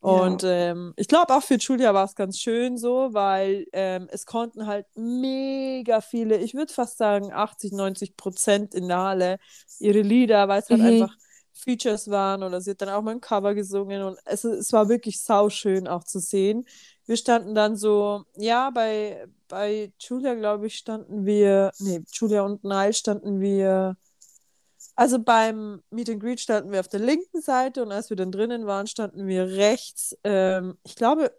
Und 0.00 0.42
ähm, 0.44 0.94
ich 0.96 1.08
glaube 1.08 1.32
auch 1.34 1.42
für 1.42 1.54
Julia 1.56 1.94
war 1.94 2.04
es 2.04 2.14
ganz 2.16 2.38
schön 2.40 2.76
so, 2.78 3.10
weil 3.14 3.66
ähm, 3.72 4.08
es 4.10 4.26
konnten 4.26 4.66
halt 4.66 4.86
mega 4.96 6.00
viele, 6.00 6.38
ich 6.38 6.54
würde 6.54 6.72
fast 6.72 6.98
sagen 6.98 7.32
80, 7.32 7.72
90 7.72 8.16
Prozent 8.16 8.74
in 8.74 8.88
der 8.88 8.98
Halle 8.98 9.38
ihre 9.78 10.02
Lieder, 10.02 10.48
weil 10.48 10.60
es 10.60 10.70
halt 10.70 10.80
Mhm. 10.80 10.82
einfach 10.82 11.16
Features 11.54 12.10
waren 12.10 12.42
oder 12.42 12.60
sie 12.60 12.72
hat 12.72 12.82
dann 12.82 12.88
auch 12.90 13.02
mal 13.02 13.12
ein 13.12 13.20
Cover 13.20 13.54
gesungen 13.54 14.02
und 14.02 14.18
es, 14.24 14.44
es 14.44 14.72
war 14.72 14.88
wirklich 14.88 15.20
sauschön 15.22 15.86
auch 15.88 16.04
zu 16.04 16.18
sehen. 16.18 16.66
Wir 17.06 17.16
standen 17.16 17.54
dann 17.54 17.76
so, 17.76 18.24
ja, 18.36 18.70
bei, 18.70 19.26
bei 19.48 19.92
Julia, 20.00 20.34
glaube 20.34 20.66
ich, 20.66 20.76
standen 20.76 21.24
wir, 21.26 21.72
nee, 21.78 22.00
Julia 22.12 22.42
und 22.42 22.64
Nile 22.64 22.92
standen 22.92 23.40
wir 23.40 23.96
also 24.94 25.18
beim 25.18 25.82
Meet 25.90 26.10
and 26.10 26.20
Greet 26.20 26.40
standen 26.40 26.72
wir 26.72 26.80
auf 26.80 26.88
der 26.88 27.00
linken 27.00 27.40
Seite 27.40 27.82
und 27.82 27.92
als 27.92 28.10
wir 28.10 28.16
dann 28.16 28.32
drinnen 28.32 28.66
waren, 28.66 28.86
standen 28.86 29.26
wir 29.26 29.46
rechts. 29.46 30.16
Ähm, 30.24 30.76
ich 30.84 30.96
glaube, 30.96 31.32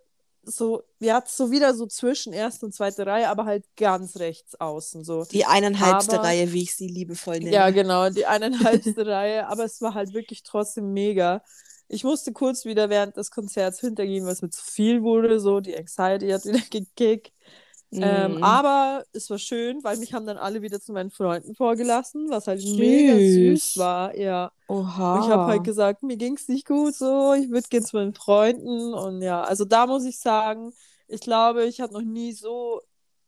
so, 0.45 0.83
wir 0.99 1.13
hatten 1.13 1.29
so 1.31 1.51
wieder 1.51 1.73
so 1.73 1.85
zwischen 1.85 2.33
erste 2.33 2.65
und 2.65 2.73
zweite 2.73 3.05
Reihe, 3.05 3.29
aber 3.29 3.45
halt 3.45 3.63
ganz 3.77 4.17
rechts 4.17 4.59
außen 4.59 5.03
so. 5.05 5.23
Die 5.25 5.45
eineinhalbste 5.45 6.15
Aber- 6.19 6.27
Reihe, 6.27 6.51
wie 6.51 6.63
ich 6.63 6.75
sie 6.75 6.87
liebevoll 6.87 7.39
nenne. 7.39 7.51
Ja, 7.51 7.69
genau, 7.69 8.09
die 8.11 8.25
eineinhalbste 8.25 9.05
Reihe, 9.07 9.47
aber 9.47 9.63
es 9.63 9.81
war 9.81 9.93
halt 9.93 10.13
wirklich 10.13 10.43
trotzdem 10.43 10.91
mega. 10.91 11.41
Ich 11.87 12.03
musste 12.03 12.33
kurz 12.33 12.65
wieder 12.65 12.89
während 12.89 13.15
des 13.17 13.29
Konzerts 13.31 13.79
hintergehen, 13.79 14.25
weil 14.25 14.33
es 14.33 14.41
mir 14.41 14.49
zu 14.49 14.63
viel 14.63 15.03
wurde, 15.03 15.39
so 15.39 15.59
die 15.59 15.77
Anxiety 15.77 16.29
hat 16.29 16.43
wieder 16.45 16.59
gekickt. 16.71 17.31
Ähm, 18.01 18.33
Mhm. 18.33 18.43
aber 18.43 19.03
es 19.13 19.29
war 19.29 19.37
schön, 19.37 19.83
weil 19.83 19.97
mich 19.97 20.13
haben 20.13 20.25
dann 20.25 20.37
alle 20.37 20.61
wieder 20.61 20.79
zu 20.81 20.93
meinen 20.93 21.11
Freunden 21.11 21.55
vorgelassen, 21.55 22.29
was 22.29 22.47
halt 22.47 22.63
mega 22.63 23.19
süß 23.19 23.73
Süß. 23.73 23.77
war, 23.77 24.15
ja. 24.17 24.51
Oha. 24.67 25.15
Und 25.15 25.23
ich 25.23 25.29
habe 25.29 25.45
halt 25.45 25.63
gesagt, 25.63 26.03
mir 26.03 26.17
ging 26.17 26.35
es 26.35 26.47
nicht 26.47 26.65
gut 26.67 26.95
so, 26.95 27.33
ich 27.33 27.49
würde 27.51 27.67
gerne 27.69 27.85
zu 27.85 27.95
meinen 27.97 28.13
Freunden 28.15 28.93
und 28.93 29.21
ja, 29.21 29.41
also 29.43 29.65
da 29.65 29.85
muss 29.87 30.05
ich 30.05 30.19
sagen, 30.19 30.73
ich 31.07 31.21
glaube, 31.21 31.65
ich 31.65 31.81
habe 31.81 31.93
noch 31.93 32.01
nie 32.01 32.31
so, 32.33 32.81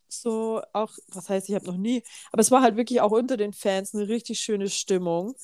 so 0.07 0.61
auch, 0.73 0.91
was 1.09 1.29
heißt, 1.29 1.49
ich 1.49 1.55
habe 1.55 1.65
noch 1.65 1.77
nie, 1.77 2.03
aber 2.31 2.41
es 2.41 2.51
war 2.51 2.61
halt 2.61 2.77
wirklich 2.77 3.01
auch 3.01 3.11
unter 3.11 3.37
den 3.37 3.53
Fans 3.53 3.93
eine 3.93 4.07
richtig 4.07 4.39
schöne 4.39 4.69
Stimmung. 4.69 5.35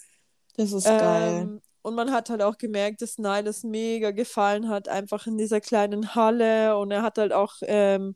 das 0.58 0.72
ist 0.72 0.86
geil. 0.86 1.44
Ähm, 1.44 1.62
und 1.84 1.96
man 1.96 2.12
hat 2.12 2.30
halt 2.30 2.42
auch 2.44 2.58
gemerkt, 2.58 3.02
dass 3.02 3.18
Nile 3.18 3.44
das 3.44 3.64
mega 3.64 4.12
gefallen 4.12 4.70
hat, 4.70 4.88
einfach 4.88 5.26
in 5.28 5.38
dieser 5.38 5.62
kleinen 5.62 6.16
Halle 6.16 6.78
und 6.78 6.92
er 6.92 7.02
hat 7.02 7.18
halt 7.18 7.34
auch 7.34 7.56
ähm, 7.64 8.16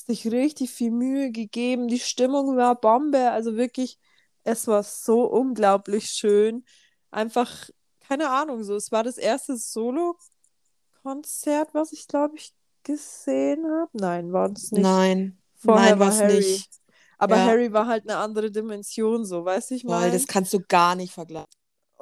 sich 0.00 0.26
richtig 0.30 0.70
viel 0.70 0.90
Mühe 0.90 1.30
gegeben. 1.30 1.88
Die 1.88 2.00
Stimmung 2.00 2.56
war 2.56 2.80
Bombe, 2.80 3.30
also 3.30 3.56
wirklich, 3.56 3.98
es 4.42 4.66
war 4.66 4.82
so 4.82 5.24
unglaublich 5.24 6.06
schön. 6.10 6.64
Einfach, 7.10 7.68
keine 8.00 8.30
Ahnung, 8.30 8.64
so, 8.64 8.74
es 8.74 8.90
war 8.90 9.02
das 9.04 9.18
erste 9.18 9.56
Solo-Konzert, 9.56 11.74
was 11.74 11.92
ich 11.92 12.08
glaube 12.08 12.36
ich 12.36 12.52
gesehen 12.82 13.64
habe. 13.66 13.90
Nein, 13.92 14.32
war 14.32 14.50
es 14.50 14.72
nicht. 14.72 14.82
Nein. 14.82 15.38
Vorher 15.56 15.90
Nein, 15.90 15.98
war 16.00 16.12
Harry. 16.16 16.36
nicht. 16.38 16.70
Aber 17.18 17.36
Ja. 17.36 17.44
Harry 17.44 17.72
war 17.72 17.86
halt 17.86 18.08
eine 18.08 18.16
andere 18.18 18.50
Dimension, 18.50 19.24
so, 19.24 19.44
weißt 19.44 19.70
du, 19.70 19.74
ich 19.76 19.84
meine. 19.84 20.10
das 20.10 20.26
kannst 20.26 20.52
du 20.52 20.58
gar 20.60 20.96
nicht 20.96 21.12
vergleichen. 21.12 21.46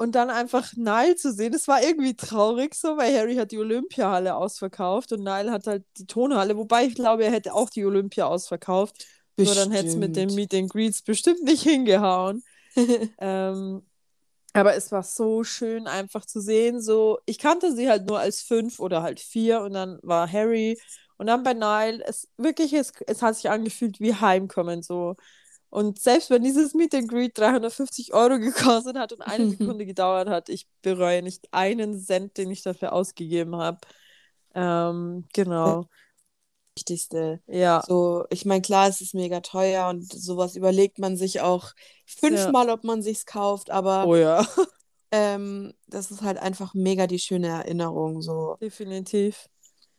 Und 0.00 0.12
dann 0.14 0.30
einfach 0.30 0.72
Nile 0.76 1.14
zu 1.16 1.30
sehen, 1.30 1.52
das 1.52 1.68
war 1.68 1.82
irgendwie 1.82 2.16
traurig 2.16 2.74
so, 2.74 2.96
weil 2.96 3.14
Harry 3.14 3.36
hat 3.36 3.52
die 3.52 3.58
Olympiahalle 3.58 4.34
ausverkauft 4.34 5.12
und 5.12 5.22
Nile 5.22 5.52
hat 5.52 5.66
halt 5.66 5.84
die 5.98 6.06
Tonhalle, 6.06 6.56
wobei 6.56 6.86
ich 6.86 6.94
glaube, 6.94 7.24
er 7.24 7.30
hätte 7.30 7.52
auch 7.52 7.68
die 7.68 7.84
Olympia 7.84 8.24
ausverkauft. 8.26 9.06
Nur 9.36 9.54
dann 9.54 9.70
hätte 9.72 9.88
es 9.88 9.96
mit 9.96 10.16
den 10.16 10.28
Bestimmt. 10.28 10.36
Meet 10.36 10.54
and 10.54 10.70
Greets 10.70 11.02
bestimmt 11.02 11.42
nicht 11.44 11.62
hingehauen. 11.64 12.44
Ähm, 13.18 13.82
aber 14.54 14.74
es 14.76 14.92
war 14.92 15.02
so 15.04 15.44
schön 15.44 15.86
einfach 15.86 16.26
zu 16.26 16.40
sehen. 16.40 16.80
So, 16.82 17.20
ich 17.26 17.38
kannte 17.38 17.74
sie 17.74 17.88
halt 17.88 18.06
nur 18.06 18.18
als 18.20 18.42
fünf 18.42 18.80
oder 18.80 19.02
halt 19.02 19.20
vier 19.20 19.62
und 19.62 19.74
dann 19.74 19.98
war 20.02 20.30
Harry 20.32 20.80
und 21.18 21.26
dann 21.26 21.42
bei 21.44 21.54
Nile. 21.54 22.04
Es 22.06 22.28
wirklich, 22.36 22.72
es, 22.74 22.92
es 23.06 23.22
hat 23.22 23.36
sich 23.36 23.50
angefühlt 23.50 24.00
wie 24.00 24.14
Heimkommen 24.14 24.82
so. 24.82 25.16
Und 25.70 26.00
selbst 26.00 26.30
wenn 26.30 26.42
dieses 26.42 26.74
Meet 26.74 26.94
and 26.94 27.08
Greet 27.08 27.38
350 27.38 28.12
Euro 28.12 28.38
gekostet 28.38 28.98
hat 28.98 29.12
und 29.12 29.22
eine 29.22 29.50
Sekunde 29.50 29.86
gedauert 29.86 30.28
hat, 30.28 30.48
ich 30.48 30.66
bereue 30.82 31.22
nicht 31.22 31.48
einen 31.52 31.98
Cent, 31.98 32.36
den 32.36 32.50
ich 32.50 32.62
dafür 32.62 32.92
ausgegeben 32.92 33.56
habe. 33.56 33.78
Ähm, 34.54 35.24
genau. 35.32 35.86
Wichtigste. 36.76 37.40
Ja, 37.46 37.82
So, 37.86 38.24
ich 38.30 38.44
meine, 38.44 38.62
klar, 38.62 38.88
es 38.88 39.00
ist 39.00 39.14
mega 39.14 39.40
teuer 39.40 39.88
und 39.88 40.10
sowas 40.12 40.56
überlegt 40.56 40.98
man 40.98 41.16
sich 41.16 41.40
auch 41.40 41.70
fünfmal, 42.06 42.70
ob 42.70 42.84
man 42.84 43.02
sich's 43.02 43.26
kauft, 43.26 43.70
aber 43.70 44.06
oh 44.06 44.16
ja, 44.16 44.46
ähm, 45.12 45.72
das 45.86 46.10
ist 46.10 46.22
halt 46.22 46.38
einfach 46.38 46.74
mega 46.74 47.06
die 47.06 47.18
schöne 47.18 47.48
Erinnerung. 47.48 48.22
So. 48.22 48.56
definitiv. 48.60 49.48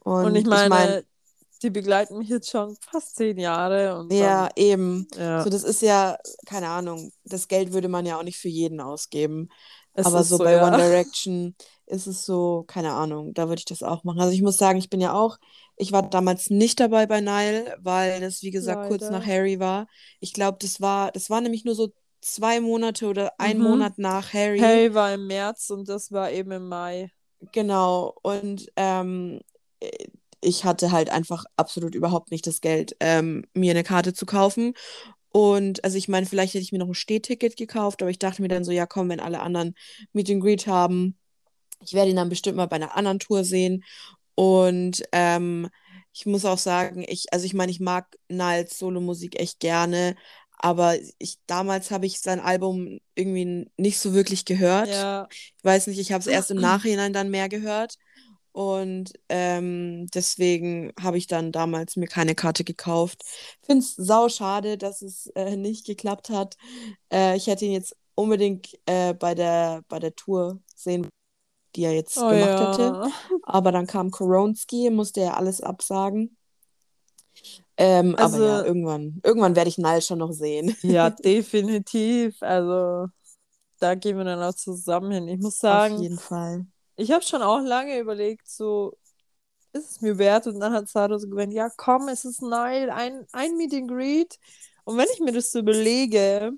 Und, 0.03 0.25
Und 0.25 0.35
ich 0.35 0.41
ich 0.41 0.47
meine, 0.47 0.69
mein, 0.69 1.03
die 1.63 1.69
begleiten 1.69 2.17
mich 2.17 2.29
jetzt 2.29 2.49
schon 2.49 2.75
fast 2.81 3.15
zehn 3.15 3.37
Jahre 3.37 3.97
und 3.99 4.11
ja, 4.11 4.49
eben. 4.55 5.07
dann, 5.13 5.23
ja, 5.23 5.43
So, 5.43 5.49
das 5.49 5.63
ist 5.63 5.81
ja, 5.81 6.17
keine 6.45 6.69
Ahnung, 6.69 7.11
das 7.23 7.47
Geld 7.47 7.73
würde 7.73 7.87
man 7.87 8.05
ja 8.05 8.17
auch 8.19 8.23
nicht 8.23 8.37
für 8.37 8.49
jeden 8.49 8.79
ausgeben. 8.81 9.49
es 9.93 10.05
Aber 10.05 10.23
so 10.23 10.37
so, 10.37 10.39
bei 10.39 10.53
ja. 10.53 10.61
One 10.61 10.75
Direction 10.77 11.55
ist 11.85 12.07
es 12.07 12.25
so, 12.25 12.63
keine 12.67 12.93
Ahnung, 12.93 13.33
da 13.33 13.47
würde 13.49 13.59
ich 13.59 13.65
das 13.65 13.83
auch 13.83 14.03
machen. 14.03 14.19
Also 14.21 14.33
ich 14.33 14.41
muss 14.41 14.57
sagen, 14.57 14.79
ich 14.79 14.89
bin 14.89 15.01
ja 15.01 15.13
auch, 15.13 15.37
ich 15.75 15.91
war 15.91 16.03
damals 16.03 16.49
nicht 16.49 16.79
dabei 16.79 17.05
bei 17.07 17.21
Nile, 17.21 17.75
weil 17.79 18.19
das, 18.21 18.41
wie 18.43 18.51
gesagt, 18.51 18.83
kurz 18.83 19.01
Leider. 19.03 19.19
nach 19.19 19.25
Harry 19.25 19.59
war. 19.59 19.87
Ich 20.19 20.33
glaube, 20.33 20.57
das 20.61 20.81
war, 20.81 21.11
das 21.11 21.29
war 21.29 21.41
nämlich 21.41 21.65
nur 21.65 21.75
so 21.75 21.89
zwei 22.21 22.59
Monate 22.61 23.07
oder 23.07 23.33
ein 23.39 23.57
Mhm. 23.57 23.63
Monat 23.63 23.97
nach 23.97 24.33
Harry. 24.33 24.59
Harry 24.59 24.93
war 24.93 25.13
im 25.13 25.27
März 25.27 25.69
und 25.71 25.89
das 25.89 26.11
war 26.11 26.31
eben 26.31 26.51
im 26.51 26.67
Mai. 26.69 27.11
Genau. 27.51 28.15
Und 28.21 28.71
ähm, 28.75 29.41
ich 30.41 30.65
hatte 30.65 30.91
halt 30.91 31.09
einfach 31.09 31.45
absolut 31.57 31.95
überhaupt 31.95 32.31
nicht 32.31 32.47
das 32.47 32.61
Geld, 32.61 32.95
ähm, 32.99 33.45
mir 33.53 33.71
eine 33.71 33.83
Karte 33.83 34.13
zu 34.13 34.25
kaufen. 34.25 34.73
Und 35.29 35.83
also 35.83 35.97
ich 35.97 36.09
meine, 36.09 36.25
vielleicht 36.25 36.53
hätte 36.53 36.63
ich 36.63 36.71
mir 36.73 36.79
noch 36.79 36.87
ein 36.89 36.93
Stehticket 36.95 37.55
gekauft, 37.57 38.01
aber 38.01 38.11
ich 38.11 38.19
dachte 38.19 38.41
mir 38.41 38.49
dann 38.49 38.65
so, 38.65 38.71
ja 38.71 38.85
komm, 38.85 39.09
wenn 39.09 39.19
alle 39.21 39.41
anderen 39.41 39.75
Meet 40.13 40.31
and 40.31 40.41
Greet 40.43 40.67
haben, 40.67 41.17
ich 41.83 41.93
werde 41.93 42.11
ihn 42.11 42.15
dann 42.17 42.29
bestimmt 42.29 42.57
mal 42.57 42.67
bei 42.67 42.75
einer 42.77 42.95
anderen 42.95 43.19
Tour 43.19 43.43
sehen. 43.43 43.83
Und 44.35 45.03
ähm, 45.11 45.69
ich 46.13 46.25
muss 46.25 46.45
auch 46.45 46.57
sagen, 46.57 47.05
ich, 47.07 47.33
also 47.33 47.45
ich 47.45 47.53
meine, 47.53 47.71
ich 47.71 47.79
mag 47.79 48.17
Niles 48.29 48.77
Solomusik 48.77 49.39
echt 49.39 49.59
gerne, 49.59 50.15
aber 50.57 50.95
ich, 51.17 51.37
damals 51.47 51.91
habe 51.91 52.05
ich 52.05 52.21
sein 52.21 52.39
Album 52.39 52.99
irgendwie 53.15 53.69
nicht 53.77 53.99
so 53.99 54.13
wirklich 54.13 54.45
gehört. 54.45 54.89
Ja, 54.89 55.27
Ich 55.31 55.63
weiß 55.63 55.87
nicht, 55.87 55.99
ich 55.99 56.11
habe 56.11 56.21
es 56.21 56.27
erst 56.27 56.51
im 56.51 56.57
Nachhinein 56.61 57.13
dann 57.13 57.31
mehr 57.31 57.49
gehört. 57.49 57.95
Und 58.53 59.13
ähm, 59.29 60.07
deswegen 60.13 60.91
habe 61.01 61.17
ich 61.17 61.27
dann 61.27 61.51
damals 61.53 61.95
mir 61.95 62.07
keine 62.07 62.35
Karte 62.35 62.63
gekauft. 62.65 63.23
Finde 63.63 63.83
es 63.83 63.95
sau 63.95 64.27
schade, 64.29 64.77
dass 64.77 65.01
es 65.01 65.27
äh, 65.35 65.55
nicht 65.55 65.85
geklappt 65.85 66.29
hat. 66.29 66.57
Äh, 67.11 67.37
ich 67.37 67.47
hätte 67.47 67.65
ihn 67.65 67.71
jetzt 67.73 67.95
unbedingt 68.15 68.77
äh, 68.85 69.13
bei 69.13 69.35
der, 69.35 69.83
bei 69.87 69.99
der 69.99 70.15
Tour 70.15 70.61
sehen, 70.75 71.07
die 71.75 71.83
er 71.85 71.93
jetzt 71.93 72.17
oh 72.17 72.29
gemacht 72.29 72.59
hätte. 72.59 72.93
ja. 72.93 73.11
Aber 73.43 73.71
dann 73.71 73.87
kam 73.87 74.11
Koronski, 74.11 74.89
musste 74.91 75.21
er 75.21 75.37
alles 75.37 75.61
absagen. 75.61 76.37
Ähm, 77.77 78.15
aber 78.15 78.39
ja, 78.39 78.59
Also, 78.59 78.65
irgendwann, 78.65 79.19
irgendwann 79.23 79.55
werde 79.55 79.69
ich 79.69 79.77
Nile 79.77 80.01
schon 80.01 80.19
noch 80.19 80.31
sehen. 80.33 80.75
ja, 80.81 81.09
definitiv. 81.25 82.41
Also, 82.41 83.07
da 83.79 83.95
gehen 83.95 84.17
wir 84.17 84.25
dann 84.25 84.41
auch 84.43 84.53
zusammen 84.55 85.11
hin. 85.11 85.27
Ich 85.27 85.39
muss 85.39 85.59
Auf 85.65 85.89
sagen, 85.89 85.97
jeden 85.97 86.19
Fall. 86.19 86.67
Ich 87.01 87.11
habe 87.11 87.23
schon 87.23 87.41
auch 87.41 87.61
lange 87.61 87.99
überlegt, 87.99 88.47
so, 88.49 88.97
ist 89.73 89.91
es 89.91 90.01
mir 90.01 90.17
wert? 90.17 90.47
Und 90.47 90.59
dann 90.59 90.73
hat 90.73 90.89
Sado 90.89 91.17
so 91.17 91.27
gemeint, 91.29 91.53
ja, 91.53 91.69
komm, 91.77 92.07
es 92.09 92.25
ist 92.25 92.41
Nile, 92.41 92.93
ein, 92.93 93.25
ein 93.33 93.55
Meet 93.57 93.73
and 93.75 93.89
Greet. 93.89 94.39
Und 94.85 94.97
wenn 94.97 95.07
ich 95.13 95.19
mir 95.21 95.31
das 95.33 95.51
so 95.51 95.59
überlege, 95.59 96.53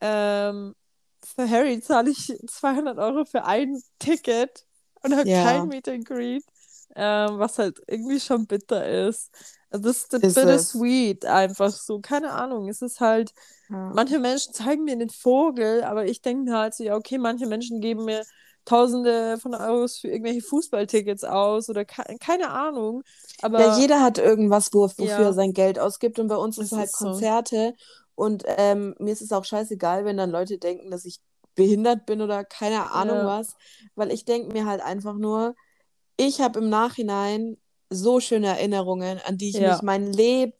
ähm, 0.00 0.74
für 1.24 1.48
Harry 1.50 1.80
zahle 1.80 2.10
ich 2.10 2.32
200 2.48 2.98
Euro 2.98 3.24
für 3.24 3.44
ein 3.44 3.82
Ticket 3.98 4.66
und 5.02 5.16
habe 5.16 5.28
Ja. 5.28 5.32
kein 5.32 5.68
Meet 5.68 5.88
and 5.88 6.04
Greet, 6.06 6.44
ähm, 6.96 7.38
was 7.38 7.58
halt 7.58 7.80
irgendwie 7.86 8.20
schon 8.20 8.46
bitter 8.46 8.86
ist. 9.08 9.30
Also 9.70 9.88
das 9.88 10.04
ist 10.04 10.10
Ist 10.20 10.44
es. 10.44 10.80
bittersweet 10.80 11.24
einfach 11.26 11.70
so. 11.70 12.00
Keine 12.00 12.32
Ahnung, 12.32 12.68
es 12.68 12.82
ist 12.82 13.00
halt, 13.00 13.32
Ja. 13.68 13.94
manche 13.94 14.18
Menschen 14.18 14.54
zeigen 14.54 14.84
mir 14.84 14.96
den 14.96 15.10
Vogel, 15.10 15.82
aber 15.84 16.06
ich 16.06 16.22
denke 16.22 16.50
mir 16.50 16.58
halt 16.58 16.74
so, 16.74 16.84
ja, 16.84 16.96
okay, 16.96 17.18
manche 17.18 17.46
Menschen 17.46 17.80
geben 17.80 18.04
mir 18.04 18.24
Tausende 18.64 19.38
von 19.38 19.54
Euros 19.54 19.98
für 19.98 20.08
irgendwelche 20.08 20.42
Fußballtickets 20.42 21.24
aus 21.24 21.68
oder 21.68 21.84
ke 21.84 22.02
keine 22.20 22.50
Ahnung. 22.50 23.02
Aber 23.42 23.60
Ja, 23.60 23.78
jeder 23.78 24.00
hat 24.02 24.18
irgendwas, 24.18 24.70
wo, 24.72 24.82
wofür 24.82 25.06
Ja. 25.06 25.22
er 25.24 25.32
sein 25.32 25.52
Geld 25.52 25.78
ausgibt. 25.78 26.18
Und 26.18 26.28
bei 26.28 26.36
uns 26.36 26.58
ist 26.58 26.66
Es 26.66 26.72
halt 26.72 26.90
ist 26.90 26.98
so. 26.98 27.08
Konzerte. 27.08 27.74
Und 28.14 28.44
ähm, 28.46 28.94
mir 28.98 29.12
ist 29.12 29.22
es 29.22 29.32
auch 29.32 29.44
scheißegal, 29.44 30.04
wenn 30.04 30.16
dann 30.16 30.30
Leute 30.30 30.58
denken, 30.58 30.90
dass 30.90 31.04
ich 31.04 31.20
behindert 31.54 32.06
bin 32.06 32.20
oder 32.22 32.44
keine 32.44 32.90
Ahnung 32.92 33.18
Ja. 33.18 33.26
was. 33.26 33.56
Weil 33.96 34.12
ich 34.12 34.24
denke 34.24 34.52
mir 34.52 34.66
halt 34.66 34.82
einfach 34.82 35.14
nur, 35.14 35.54
ich 36.16 36.40
habe 36.40 36.60
im 36.60 36.68
Nachhinein 36.68 37.56
so 37.90 38.20
schöne 38.20 38.48
Erinnerungen, 38.48 39.20
an 39.26 39.38
die 39.38 39.50
ich 39.50 39.58
Ja. 39.58 39.76
mich 39.76 39.82
mein 39.82 40.12
Leben 40.12 40.52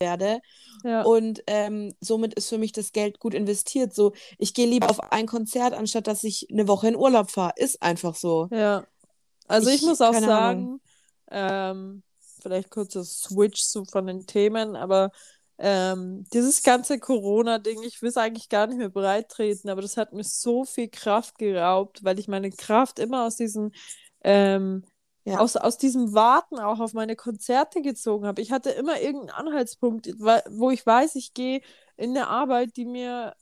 werde. 0.00 0.40
ja, 0.82 1.02
Und 1.02 1.42
ähm, 1.46 1.94
somit 2.00 2.34
ist 2.34 2.48
für 2.48 2.58
mich 2.58 2.72
das 2.72 2.92
Geld 2.92 3.20
gut 3.20 3.34
investiert. 3.34 3.94
So, 3.94 4.12
ich 4.38 4.54
gehe 4.54 4.66
lieber 4.66 4.90
auf 4.90 5.12
ein 5.12 5.26
Konzert, 5.26 5.74
anstatt 5.74 6.06
dass 6.06 6.24
ich 6.24 6.48
eine 6.50 6.66
Woche 6.66 6.88
in 6.88 6.96
Urlaub 6.96 7.30
fahre. 7.30 7.52
Ist 7.56 7.82
einfach 7.82 8.14
so. 8.16 8.48
ja. 8.50 8.84
Also 9.46 9.68
ich 9.68 9.76
Ich- 9.76 9.82
muss 9.82 10.00
auch 10.00 10.14
sagen, 10.14 10.80
ähm, 11.28 12.02
vielleicht 12.40 12.70
kurzer 12.70 13.02
Switch 13.04 13.60
so 13.62 13.84
von 13.84 14.06
den 14.06 14.24
Themen, 14.26 14.76
aber 14.76 15.10
ähm, 15.58 16.24
dieses 16.32 16.62
ganze 16.62 17.00
Corona-Ding, 17.00 17.82
ich 17.82 18.00
will 18.00 18.10
es 18.10 18.16
eigentlich 18.16 18.48
gar 18.48 18.68
nicht 18.68 18.78
mehr 18.78 18.90
breitreten, 18.90 19.68
aber 19.68 19.82
das 19.82 19.96
hat 19.96 20.12
mir 20.12 20.22
so 20.22 20.64
viel 20.64 20.88
Kraft 20.88 21.36
geraubt, 21.36 22.04
weil 22.04 22.20
ich 22.20 22.28
meine 22.28 22.50
Kraft 22.50 23.00
immer 23.00 23.26
aus 23.26 23.34
diesen 23.36 23.74
ähm, 24.22 24.84
Ja. 25.32 25.38
aus, 25.40 25.56
aus 25.56 25.78
diesem 25.78 26.14
Warten 26.14 26.58
auch 26.58 26.80
auf 26.80 26.92
meine 26.92 27.16
Konzerte 27.16 27.82
gezogen 27.82 28.26
habe. 28.26 28.42
Ich 28.42 28.52
hatte 28.52 28.70
immer 28.70 29.00
irgendeinen 29.00 29.30
Anhaltspunkt, 29.48 30.08
wo 30.18 30.70
ich 30.70 30.84
weiß, 30.84 31.14
ich 31.16 31.34
gehe 31.34 31.60
in 31.96 32.10
eine 32.10 32.28
Arbeit, 32.28 32.76
die 32.76 32.84
mir, 32.86 33.34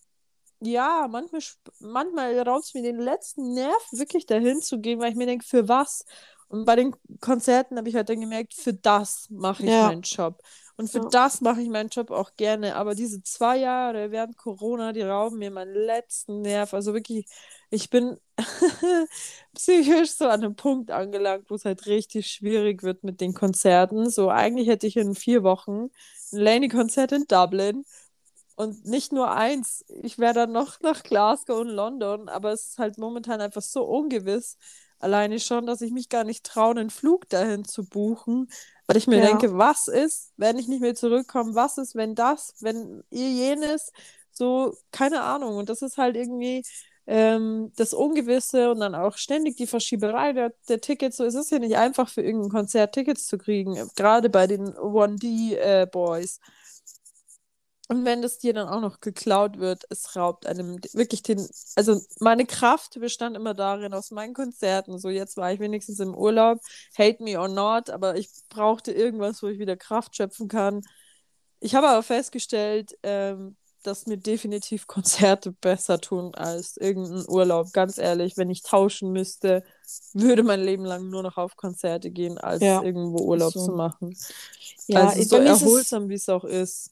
ja, 0.61 1.07
manchmal, 1.11 1.42
manchmal 1.80 2.38
raubt 2.40 2.64
es 2.64 2.75
mir 2.75 2.83
den 2.83 2.99
letzten 2.99 3.54
Nerv, 3.54 3.92
wirklich 3.92 4.26
dahin 4.26 4.61
zu 4.61 4.80
gehen, 4.80 5.00
weil 5.00 5.11
ich 5.11 5.16
mir 5.16 5.26
denke, 5.26 5.47
für 5.47 5.68
was? 5.68 6.04
Und 6.48 6.64
bei 6.64 6.76
den 6.76 6.94
Konzerten 7.20 7.76
habe 7.76 7.88
ich 7.88 7.94
halt 7.94 8.08
dann 8.08 8.20
gemerkt, 8.20 8.54
für 8.54 8.72
das 8.72 9.28
mache 9.30 9.66
ich 9.66 9.80
Ja. 9.80 9.82
meinen 9.82 10.02
Job. 10.02 10.42
Und 10.76 10.88
für 10.90 11.00
Ja. 11.00 11.10
das 11.10 11.40
mache 11.42 11.60
ich 11.60 11.68
meinen 11.68 11.90
Job 11.90 12.10
auch 12.10 12.32
gerne. 12.36 12.76
Aber 12.76 12.94
diese 12.94 13.22
zwei 13.22 13.58
Jahre 13.58 14.10
während 14.10 14.36
Corona, 14.38 14.92
die 14.92 15.02
rauben 15.02 15.38
mir 15.38 15.50
meinen 15.50 15.74
letzten 15.74 16.40
Nerv. 16.42 16.72
Also 16.72 16.94
wirklich, 16.94 17.26
ich 17.70 17.90
bin 17.90 18.16
psychisch 19.54 20.12
so 20.12 20.26
an 20.26 20.42
einem 20.44 20.56
Punkt 20.56 20.90
angelangt, 20.90 21.50
wo 21.50 21.54
es 21.56 21.64
halt 21.64 21.86
richtig 21.86 22.28
schwierig 22.28 22.82
wird 22.82 23.04
mit 23.04 23.20
den 23.20 23.34
Konzerten. 23.34 24.08
So, 24.10 24.30
eigentlich 24.30 24.68
hätte 24.68 24.86
ich 24.86 24.96
in 24.96 25.14
vier 25.14 25.42
Wochen 25.42 25.90
ein 26.32 26.38
Laney-Konzert 26.40 27.12
in 27.12 27.24
Dublin. 27.28 27.84
Und 28.56 28.84
nicht 28.86 29.12
nur 29.12 29.30
eins, 29.30 29.84
ich 29.88 30.18
wäre 30.18 30.34
dann 30.34 30.52
noch 30.52 30.80
nach 30.80 31.02
Glasgow 31.04 31.60
und 31.60 31.68
London, 31.68 32.28
aber 32.28 32.52
es 32.52 32.70
ist 32.70 32.78
halt 32.78 32.98
momentan 32.98 33.40
einfach 33.40 33.62
so 33.62 33.84
ungewiss, 33.84 34.58
alleine 35.00 35.40
schon, 35.40 35.66
dass 35.66 35.80
ich 35.80 35.92
mich 35.92 36.08
gar 36.08 36.24
nicht 36.24 36.44
traue, 36.44 36.72
einen 36.72 36.90
Flug 36.90 37.28
dahin 37.28 37.64
zu 37.64 37.84
buchen, 37.84 38.48
weil 38.86 38.96
ich 38.96 39.06
mir 39.06 39.20
Ja. 39.20 39.20
denke, 39.20 39.56
was 39.56 39.88
ist, 39.88 40.32
wenn 40.36 40.58
ich 40.58 40.68
nicht 40.68 40.80
mehr 40.80 40.94
zurückkomme, 40.94 41.54
was 41.54 41.78
ist, 41.78 41.94
wenn 41.94 42.14
das, 42.14 42.54
wenn 42.60 43.02
ihr 43.10 43.28
jenes, 43.30 43.92
so, 44.32 44.76
keine 44.92 45.22
Ahnung. 45.22 45.56
Und 45.56 45.68
das 45.68 45.82
ist 45.82 45.98
halt 45.98 46.16
irgendwie 46.16 46.62
ähm, 47.06 47.72
das 47.76 47.94
Ungewisse 47.94 48.70
und 48.70 48.80
dann 48.80 48.94
auch 48.94 49.16
ständig 49.16 49.56
die 49.56 49.66
Verschieberei 49.66 50.32
der, 50.32 50.52
der 50.68 50.80
Tickets. 50.80 51.16
So, 51.16 51.24
es 51.24 51.34
ist 51.34 51.50
ja 51.50 51.58
nicht 51.58 51.76
einfach 51.76 52.08
für 52.08 52.22
irgendein 52.22 52.50
Konzert 52.50 52.94
Tickets 52.94 53.26
zu 53.26 53.38
kriegen, 53.38 53.76
gerade 53.96 54.30
bei 54.30 54.46
den 54.46 54.74
1D-Boys. 54.76 56.40
Und 57.88 58.04
wenn 58.04 58.21
das 58.21 58.38
dir 58.38 58.52
dann 58.52 58.68
auch 58.68 58.80
noch 58.83 59.00
geklaut 59.00 59.59
wird, 59.59 59.85
es 59.88 60.14
raubt 60.14 60.47
einem 60.47 60.78
wirklich 60.92 61.23
den. 61.23 61.49
Also 61.75 62.00
meine 62.21 62.45
Kraft 62.45 63.00
bestand 63.00 63.35
immer 63.35 63.54
darin, 63.54 63.95
aus 63.95 64.11
meinen 64.11 64.35
Konzerten. 64.35 64.99
So, 64.99 65.09
jetzt 65.09 65.38
war 65.38 65.52
ich 65.52 65.59
wenigstens 65.59 65.99
im 65.99 66.14
Urlaub, 66.14 66.61
hate 66.97 67.23
me 67.23 67.40
or 67.40 67.49
not, 67.49 67.88
aber 67.88 68.16
ich 68.16 68.28
brauchte 68.50 68.92
irgendwas, 68.92 69.42
wo 69.42 69.47
ich 69.49 69.59
wieder 69.59 69.76
Kraft 69.76 70.16
schöpfen 70.16 70.49
kann. 70.49 70.83
Ich 71.61 71.75
habe 71.75 71.88
aber 71.88 72.02
festgestellt, 72.02 72.97
ähm, 73.02 73.57
dass 73.83 74.07
mir 74.07 74.18
definitiv 74.18 74.87
Konzerte 74.87 75.52
besser 75.52 76.00
tun 76.00 76.35
als 76.35 76.76
irgendein 76.76 77.25
Urlaub. 77.28 77.73
Ganz 77.73 77.97
ehrlich, 77.97 78.37
wenn 78.37 78.50
ich 78.50 78.62
tauschen 78.62 79.12
müsste, 79.12 79.64
würde 80.12 80.42
mein 80.42 80.61
Leben 80.61 80.85
lang 80.85 81.09
nur 81.09 81.23
noch 81.23 81.37
auf 81.38 81.57
Konzerte 81.57 82.11
gehen, 82.11 82.38
als 82.38 82.61
Ja, 82.62 82.83
irgendwo 82.83 83.25
Urlaub 83.25 83.52
so. 83.52 83.64
zu 83.64 83.73
machen. 83.73 84.14
Ja, 84.88 85.09
also 85.09 85.23
so 85.23 85.37
erholsam, 85.37 86.09
wie 86.09 86.14
es 86.14 86.28
auch 86.28 86.45
ist. 86.45 86.90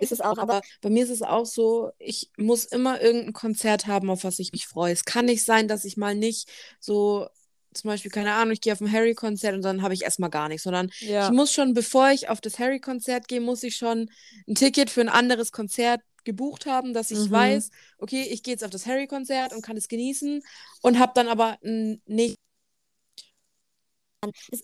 Ist 0.00 0.12
es 0.12 0.20
auch, 0.20 0.38
aber 0.38 0.62
bei 0.80 0.90
mir 0.90 1.04
ist 1.04 1.10
es 1.10 1.22
auch 1.22 1.46
so, 1.46 1.90
ich 1.98 2.30
muss 2.36 2.64
immer 2.64 3.00
irgendein 3.00 3.32
Konzert 3.32 3.86
haben, 3.86 4.10
auf 4.10 4.24
was 4.24 4.38
ich 4.38 4.52
mich 4.52 4.66
freue. 4.66 4.92
Es 4.92 5.04
kann 5.04 5.26
nicht 5.26 5.44
sein, 5.44 5.68
dass 5.68 5.84
ich 5.84 5.96
mal 5.96 6.14
nicht 6.14 6.48
so, 6.80 7.28
zum 7.72 7.88
Beispiel, 7.88 8.10
keine 8.10 8.34
Ahnung, 8.34 8.52
ich 8.52 8.60
gehe 8.60 8.72
auf 8.72 8.80
ein 8.80 8.90
Harry-Konzert 8.92 9.54
und 9.54 9.62
dann 9.62 9.82
habe 9.82 9.94
ich 9.94 10.02
erstmal 10.02 10.30
gar 10.30 10.48
nichts, 10.48 10.62
sondern 10.64 10.90
Ja. 11.00 11.28
ich 11.28 11.34
muss 11.34 11.52
schon, 11.52 11.74
bevor 11.74 12.10
ich 12.10 12.28
auf 12.28 12.40
das 12.40 12.58
Harry-Konzert 12.58 13.28
gehe, 13.28 13.40
muss 13.40 13.62
ich 13.62 13.76
schon 13.76 14.10
ein 14.48 14.54
Ticket 14.54 14.90
für 14.90 15.00
ein 15.00 15.08
anderes 15.08 15.50
Konzert 15.52 16.00
gebucht 16.24 16.66
haben, 16.66 16.94
dass 16.94 17.10
ich 17.10 17.18
Mhm. 17.18 17.30
weiß, 17.32 17.70
okay, 17.98 18.22
ich 18.30 18.42
gehe 18.42 18.54
jetzt 18.54 18.64
auf 18.64 18.70
das 18.70 18.86
Harry-Konzert 18.86 19.52
und 19.52 19.62
kann 19.62 19.76
es 19.76 19.88
genießen 19.88 20.42
und 20.82 20.98
habe 20.98 21.12
dann 21.14 21.28
aber 21.28 21.58
nicht. 22.06 22.36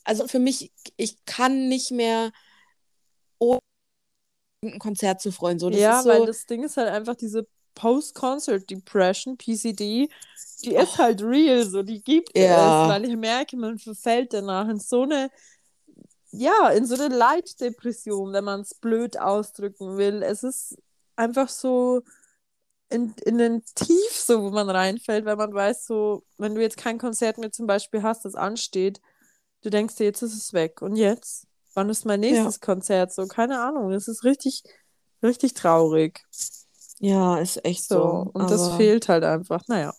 Also 0.04 0.26
für 0.26 0.38
mich, 0.38 0.72
ich 0.96 1.22
kann 1.26 1.68
nicht 1.68 1.90
mehr 1.90 2.32
ohne 3.38 3.60
ein 4.62 4.78
Konzert 4.78 5.20
zu 5.20 5.32
freuen. 5.32 5.58
So, 5.58 5.70
ja, 5.70 5.98
ist 5.98 6.04
so, 6.04 6.08
weil 6.10 6.26
das 6.26 6.46
Ding 6.46 6.64
ist 6.64 6.76
halt 6.76 6.88
einfach 6.88 7.16
diese 7.16 7.46
Post-Concert-Depression, 7.74 9.36
PCD, 9.36 10.08
die 10.62 10.74
ist 10.74 10.98
halt 10.98 11.22
real, 11.22 11.64
so, 11.64 11.82
die 11.82 12.02
gibt 12.02 12.36
Ja. 12.36 12.84
es, 12.84 12.90
weil 12.90 13.04
ich 13.06 13.16
merke, 13.16 13.56
man 13.56 13.78
verfällt 13.78 14.32
danach 14.34 14.68
in 14.68 14.78
so 14.78 15.02
eine, 15.02 15.30
ja, 16.32 16.68
in 16.70 16.84
so 16.86 16.94
eine 16.94 17.14
Leiddepression, 17.14 18.32
wenn 18.32 18.44
man 18.44 18.60
es 18.60 18.74
blöd 18.74 19.18
ausdrücken 19.18 19.96
will. 19.96 20.22
Es 20.22 20.42
ist 20.42 20.76
einfach 21.16 21.48
so 21.48 22.02
in, 22.90 23.14
in 23.24 23.38
den 23.38 23.64
Tief, 23.74 24.12
so, 24.12 24.42
wo 24.42 24.50
man 24.50 24.68
reinfällt, 24.70 25.24
weil 25.24 25.36
man 25.36 25.54
weiß, 25.54 25.86
so, 25.86 26.24
wenn 26.38 26.54
du 26.54 26.60
jetzt 26.60 26.76
kein 26.76 26.98
Konzert 26.98 27.38
mehr 27.38 27.52
zum 27.52 27.66
Beispiel 27.66 28.02
hast, 28.02 28.24
das 28.24 28.34
ansteht, 28.34 29.00
du 29.62 29.70
denkst 29.70 29.96
dir, 29.96 30.04
jetzt 30.04 30.22
ist 30.22 30.34
es 30.36 30.52
weg. 30.52 30.82
Und 30.82 30.96
jetzt? 30.96 31.46
Wann 31.74 31.88
ist 31.88 32.04
mein 32.04 32.20
nächstes 32.20 32.60
Konzert? 32.60 33.12
So, 33.12 33.26
keine 33.26 33.60
Ahnung. 33.60 33.92
Es 33.92 34.08
ist 34.08 34.24
richtig, 34.24 34.62
richtig 35.22 35.54
traurig. 35.54 36.20
ja, 36.98 37.38
ist 37.38 37.64
echt 37.64 37.84
So, 37.84 37.94
so. 37.94 38.30
und 38.32 38.50
das 38.50 38.74
fehlt 38.76 39.08
halt 39.08 39.24
einfach. 39.24 39.62
Naja. 39.68 39.92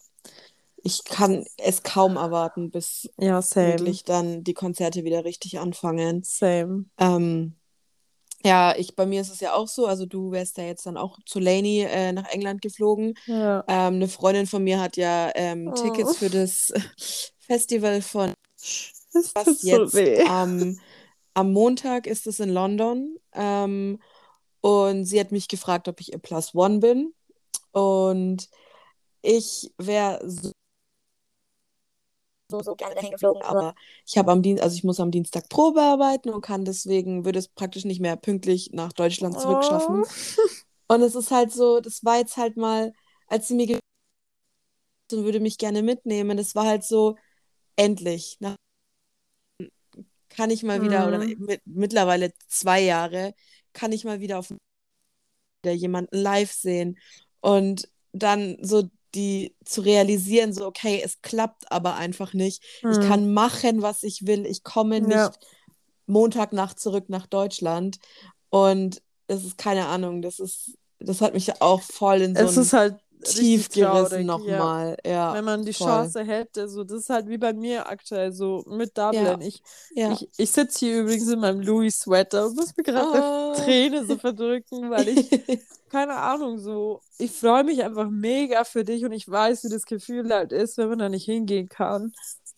Ich 0.83 1.03
kann 1.03 1.45
es 1.57 1.83
kaum 1.83 2.15
erwarten, 2.17 2.71
bis 2.71 3.07
Ja, 3.17 3.41
wirklich 3.55 4.03
dann 4.03 4.43
die 4.43 4.55
Konzerte 4.55 5.03
wieder 5.03 5.23
richtig 5.25 5.59
anfangen. 5.59 6.23
Same. 6.23 6.85
Ähm, 6.97 7.55
ja, 8.43 8.75
ich, 8.75 8.95
bei 8.95 9.05
mir 9.05 9.21
ist 9.21 9.29
es 9.31 9.39
ja 9.39 9.53
auch 9.53 9.67
so, 9.67 9.85
also 9.85 10.07
du 10.07 10.31
wärst 10.31 10.57
ja 10.57 10.63
jetzt 10.63 10.87
dann 10.87 10.97
auch 10.97 11.19
zu 11.27 11.37
Laney 11.39 11.81
äh, 11.83 12.11
nach 12.11 12.27
England 12.29 12.63
geflogen. 12.63 13.13
Ja. 13.27 13.63
Ähm, 13.67 13.95
eine 13.95 14.07
Freundin 14.07 14.47
von 14.47 14.63
mir 14.63 14.79
hat 14.79 14.97
ja 14.97 15.29
ähm, 15.35 15.67
Oh. 15.67 15.73
Tickets 15.75 16.17
für 16.17 16.31
das 16.31 16.73
Festival 17.39 18.01
von 18.01 18.33
Das 19.13 19.35
was 19.35 19.61
so 19.61 19.67
jetzt 19.67 19.93
weh. 19.93 20.23
am, 20.25 20.79
am 21.33 21.53
Montag 21.53 22.07
ist 22.07 22.27
es 22.27 22.39
in 22.39 22.49
London. 22.49 23.17
Ähm, 23.33 23.99
und 24.61 25.05
sie 25.05 25.19
hat 25.19 25.31
mich 25.31 25.47
gefragt, 25.47 25.87
ob 25.87 25.99
ich 25.99 26.13
ihr 26.13 26.19
Plus 26.19 26.53
One 26.55 26.79
bin. 26.79 27.13
Und 27.71 28.49
ich 29.21 29.73
wäre 29.77 30.19
so, 30.27 30.51
so, 32.49 32.61
so 32.61 32.75
gerne 32.75 32.95
dahin 32.95 33.11
geflogen, 33.11 33.41
aber 33.43 33.73
ich 34.05 34.17
habe 34.17 34.31
am 34.31 34.41
Dienst, 34.41 34.61
also 34.61 34.75
ich 34.75 34.83
muss 34.83 34.99
am 34.99 35.11
Dienstag 35.11 35.47
Probe 35.49 35.81
arbeiten 35.81 36.29
und 36.29 36.41
kann 36.41 36.65
deswegen, 36.65 37.25
würde 37.25 37.39
es 37.39 37.47
praktisch 37.47 37.85
nicht 37.85 38.01
mehr 38.01 38.17
pünktlich 38.17 38.71
nach 38.73 38.93
Deutschland 38.93 39.39
zurückschaffen. 39.39 40.03
Oh. 40.03 40.07
Und 40.87 41.01
es 41.03 41.15
ist 41.15 41.31
halt 41.31 41.53
so, 41.53 41.79
das 41.79 42.03
war 42.03 42.17
jetzt 42.17 42.35
halt 42.35 42.57
mal, 42.57 42.91
als 43.27 43.47
sie 43.47 43.55
mir 43.55 43.65
gesagt 43.65 43.81
hat, 45.09 45.17
und 45.19 45.23
würde 45.23 45.39
mich 45.39 45.57
gerne 45.57 45.83
mitnehmen, 45.83 46.35
das 46.35 46.53
war 46.53 46.65
halt 46.65 46.83
so, 46.83 47.15
endlich. 47.77 48.37
Nach, 48.39 48.55
kann 50.35 50.49
ich 50.49 50.63
mal 50.63 50.81
wieder, 50.81 51.07
oder 51.07 51.19
Mhm. 51.19 51.35
mit, 51.45 51.61
mittlerweile 51.65 52.33
zwei 52.47 52.81
Jahre, 52.81 53.33
kann 53.73 53.91
ich 53.91 54.03
mal 54.03 54.19
wieder 54.19 54.39
auf 54.39 54.51
wieder 55.63 55.73
jemanden 55.75 56.17
live 56.17 56.51
sehen. 56.51 56.97
Und 57.39 57.87
dann 58.13 58.57
so 58.61 58.89
die 59.13 59.55
zu 59.65 59.81
realisieren, 59.81 60.53
so, 60.53 60.65
okay, 60.65 61.01
es 61.03 61.21
klappt 61.21 61.71
aber 61.71 61.95
einfach 61.95 62.33
nicht. 62.33 62.63
Ich 62.81 62.99
Hm. 62.99 63.07
kann 63.09 63.33
machen, 63.33 63.81
was 63.81 64.03
ich 64.03 64.25
will. 64.25 64.45
Ich 64.45 64.63
komme 64.63 65.01
nicht 65.01 65.11
Ja. 65.11 65.31
Montagnacht 66.07 66.79
zurück 66.79 67.09
nach 67.09 67.27
Deutschland. 67.27 67.99
Und 68.49 69.01
es 69.27 69.43
ist 69.43 69.57
keine 69.57 69.87
Ahnung, 69.87 70.21
das 70.21 70.39
ist, 70.39 70.77
das 70.99 71.21
hat 71.21 71.33
mich 71.33 71.61
auch 71.61 71.81
voll 71.81 72.21
in 72.21 72.35
so 72.35 72.43
Es 72.43 72.57
ist 72.57 72.73
halt 72.73 72.95
tief 73.23 73.69
gerissen 73.69 74.19
ja. 74.19 74.23
nochmal. 74.25 74.97
Ja, 75.05 75.33
Wenn 75.33 75.45
man 75.45 75.63
die 75.65 75.73
voll. 75.73 75.87
Chance 75.87 76.23
hätte, 76.23 76.67
so, 76.69 76.83
das 76.83 76.99
ist 77.01 77.09
halt 77.09 77.27
wie 77.27 77.37
bei 77.37 77.53
mir 77.53 77.87
aktuell 77.89 78.31
so 78.31 78.63
mit 78.67 78.97
Dublin. 78.97 79.23
Ja. 79.25 79.39
Ich, 79.41 79.61
Ja. 79.95 80.11
ich, 80.13 80.29
ich 80.37 80.51
sitze 80.51 80.79
hier 80.79 81.01
übrigens 81.01 81.27
in 81.27 81.39
meinem 81.39 81.61
Louis-Sweater 81.61 82.47
und 82.47 82.55
muss 82.55 82.75
mir 82.75 82.83
gerade 82.83 83.07
Oh. 83.13 83.53
eine 83.53 83.63
Träne 83.65 84.05
so 84.05 84.17
verdrücken, 84.17 84.89
weil 84.89 85.07
ich, 85.09 85.29
keine 85.89 86.15
Ahnung, 86.15 86.59
so, 86.59 87.01
ich 87.17 87.31
freue 87.31 87.63
mich 87.63 87.83
einfach 87.83 88.09
mega 88.09 88.63
für 88.63 88.83
dich 88.83 89.03
und 89.05 89.11
ich 89.11 89.29
weiß, 89.29 89.63
wie 89.63 89.69
das 89.69 89.85
Gefühl 89.85 90.31
halt 90.33 90.51
ist, 90.51 90.77
wenn 90.77 90.89
man 90.89 90.99
da 90.99 91.09
nicht 91.09 91.25
hingehen 91.25 91.69
kann. 91.69 92.13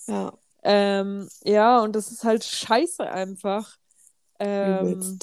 ja, 0.08 0.34
Ähm, 0.63 1.28
ja, 1.43 1.80
und 1.82 1.95
das 1.95 2.12
ist 2.12 2.23
halt 2.23 2.43
scheiße 2.43 3.10
einfach. 3.10 3.78
Ähm, 4.39 5.19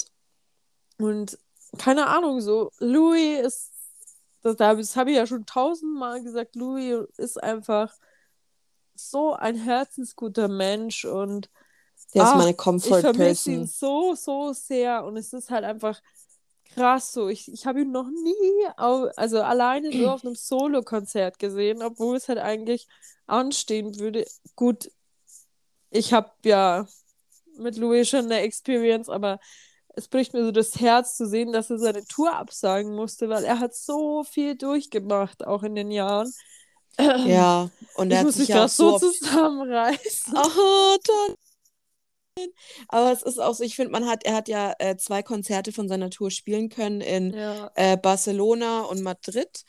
und 0.99 1.39
keine 1.79 2.09
Ahnung, 2.09 2.41
so, 2.41 2.71
Louis 2.81 3.47
ist, 3.47 3.70
das, 4.43 4.57
das 4.57 4.97
habe 4.97 5.11
ich 5.11 5.17
ja 5.17 5.27
schon 5.27 5.47
tausendmal 5.47 6.23
gesagt, 6.23 6.57
Louis 6.57 7.07
ist 7.17 7.43
einfach 7.43 7.95
so 8.95 9.35
ein 9.35 9.57
herzensguter 9.57 10.49
Mensch 10.49 11.05
und 11.05 11.51
Der 12.15 12.23
ist 12.23 12.35
Ah, 12.35 12.35
meine 12.35 12.55
ich 12.83 12.99
Comfort 12.99 13.01
vermisse 13.01 13.53
ihn 13.53 13.67
so, 13.67 14.15
so 14.15 14.53
sehr 14.53 15.05
und 15.05 15.17
es 15.17 15.33
ist 15.33 15.51
halt 15.51 15.65
einfach 15.65 16.01
krass 16.65 17.13
so. 17.13 17.29
Ich, 17.29 17.53
ich 17.53 17.67
habe 17.67 17.83
ihn 17.83 17.93
noch 17.93 18.09
nie, 18.09 18.69
au, 18.77 19.05
also 19.17 19.43
alleine 19.43 19.95
so 19.95 20.09
auf 20.09 20.25
einem 20.25 20.35
Solo-Konzert 20.35 21.39
gesehen, 21.39 21.83
obwohl 21.83 22.17
es 22.17 22.29
halt 22.29 22.39
eigentlich 22.39 22.89
anstehen 23.27 23.99
würde. 23.99 24.27
Gut, 24.57 24.91
ich 25.91 26.13
habe 26.13 26.31
ja 26.45 26.87
mit 27.59 27.77
Louis 27.77 28.09
schon 28.09 28.27
eine 28.27 28.41
Experience, 28.41 29.09
aber 29.09 29.41
es 29.95 30.09
bricht 30.09 30.35
mir 30.35 30.45
so 30.45 30.51
das 30.53 30.81
Herz 30.81 31.17
zu 31.17 31.27
sehen, 31.27 31.53
dass 31.53 31.71
er 31.71 31.79
seine 31.79 32.05
Tour 32.07 32.35
absagen 32.35 32.95
musste, 32.95 33.29
weil 33.29 33.45
er 33.45 33.59
hat 33.61 33.75
so 33.75 34.25
viel 34.25 34.57
durchgemacht, 34.57 35.47
auch 35.47 35.63
in 35.63 35.75
den 35.75 35.91
Jahren. 35.91 36.33
Ja, 37.25 37.71
und 37.95 38.11
Ich 38.11 38.15
er 38.15 38.19
hat 38.21 38.27
muss 38.27 38.35
sich 38.37 38.49
ja 38.49 38.69
so 38.69 38.99
zusammenreißen. 38.99 40.35
Oh, 40.37 40.97
toll. 41.03 41.37
Aber 42.89 43.13
es 43.13 43.23
ist 43.23 43.39
auch 43.39 43.55
so, 43.55 43.65
ich 43.65 43.77
finde, 43.77 43.93
man 43.93 44.07
hat, 44.07 44.25
er 44.25 44.35
hat 44.35 44.49
ja 44.49 44.75
äh, 44.79 44.97
zwei 44.97 45.23
Konzerte 45.23 45.73
von 45.73 45.89
seiner 45.89 46.11
Tour 46.11 46.31
spielen 46.31 46.69
können 46.69 47.01
in 47.01 47.35
Ja, 47.35 47.71
äh, 47.75 47.97
Barcelona 47.97 48.83
und 48.83 49.03
Madrid. 49.03 49.65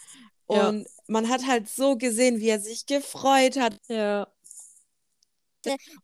Ja. 0.49 0.69
Und 0.69 0.87
man 1.07 1.29
hat 1.29 1.45
halt 1.47 1.69
so 1.69 1.97
gesehen, 1.97 2.39
wie 2.39 2.49
er 2.49 2.59
sich 2.59 2.85
gefreut 2.85 3.57
hat. 3.57 3.77
ja. 3.87 4.27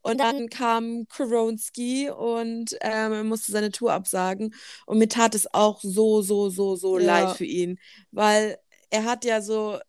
Und 0.02 0.20
dann 0.20 0.50
kam 0.50 1.08
Koronski 1.08 2.10
und 2.10 2.74
ähm, 2.82 3.14
er 3.14 3.24
musste 3.24 3.52
seine 3.52 3.72
Tour 3.72 3.94
absagen. 3.94 4.54
Und 4.86 4.98
mir 5.00 5.08
tat 5.10 5.36
es 5.36 5.54
auch 5.54 5.80
so, 5.82 6.22
so, 6.22 6.50
so, 6.50 6.76
so 6.76 7.00
Ja. 7.00 7.06
leid 7.06 7.38
für 7.38 7.46
ihn. 7.46 7.80
Weil 8.12 8.58
er 8.90 9.04
hat 9.06 9.26
ja 9.26 9.42
so, 9.42 9.80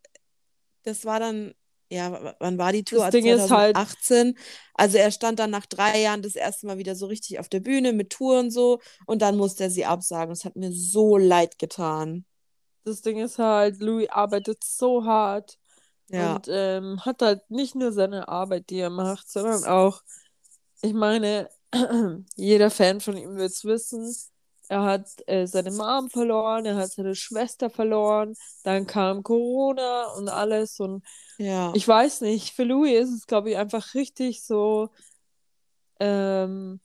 das 0.84 1.04
war 1.04 1.20
dann, 1.20 1.54
ja, 1.90 2.34
wann 2.38 2.58
war 2.58 2.72
die 2.72 2.84
Tour? 2.84 3.00
Das 3.00 3.10
Ding 3.10 3.26
ist 3.26 3.50
halt- 3.50 3.76
2018. 3.76 4.38
Also 4.74 4.98
er 4.98 5.10
stand 5.10 5.38
dann 5.38 5.50
nach 5.50 5.66
drei 5.66 6.00
Jahren 6.00 6.22
das 6.22 6.36
erste 6.36 6.66
Mal 6.66 6.78
wieder 6.78 6.94
so 6.94 7.06
richtig 7.06 7.38
auf 7.38 7.48
der 7.48 7.60
Bühne 7.60 7.92
mit 7.92 8.10
Tour 8.10 8.38
und 8.40 8.50
so. 8.50 8.80
Und 9.06 9.22
dann 9.22 9.36
musste 9.36 9.64
er 9.64 9.70
sie 9.70 9.84
absagen. 9.86 10.30
Das 10.30 10.44
hat 10.44 10.56
mir 10.56 10.72
so 10.72 11.16
leid 11.16 11.58
getan. 11.58 12.24
Das 12.84 13.02
Ding 13.02 13.18
ist 13.18 13.38
halt, 13.38 13.80
Louis 13.80 14.08
arbeitet 14.10 14.64
so 14.64 15.04
hart 15.04 15.58
Ja. 16.10 16.36
und 16.36 16.46
ähm, 16.50 17.04
hat 17.04 17.22
halt 17.22 17.50
nicht 17.50 17.74
nur 17.74 17.92
seine 17.92 18.28
Arbeit, 18.28 18.70
die 18.70 18.78
er 18.78 18.90
macht, 18.90 19.30
sondern 19.30 19.64
auch, 19.64 20.02
ich 20.80 20.94
meine, 20.94 21.50
jeder 22.36 22.70
Fan 22.70 23.00
von 23.00 23.16
ihm 23.16 23.36
wird 23.36 23.52
es 23.52 23.64
wissen, 23.64 24.14
er 24.68 24.82
hat 24.82 25.08
äh, 25.26 25.46
seine 25.46 25.70
Mom 25.70 26.10
verloren, 26.10 26.66
er 26.66 26.76
hat 26.76 26.92
seine 26.92 27.14
Schwester 27.14 27.70
verloren, 27.70 28.34
dann 28.64 28.86
kam 28.86 29.22
Corona 29.22 30.06
und 30.16 30.28
alles 30.28 30.78
und 30.80 31.04
Ja. 31.38 31.72
ich 31.74 31.86
weiß 31.86 32.22
nicht, 32.22 32.54
für 32.54 32.64
Louis 32.64 33.08
ist 33.08 33.14
es, 33.14 33.26
glaube 33.26 33.50
ich, 33.50 33.56
einfach 33.56 33.94
richtig 33.94 34.42
so, 34.42 34.90
ähm, 36.00 36.80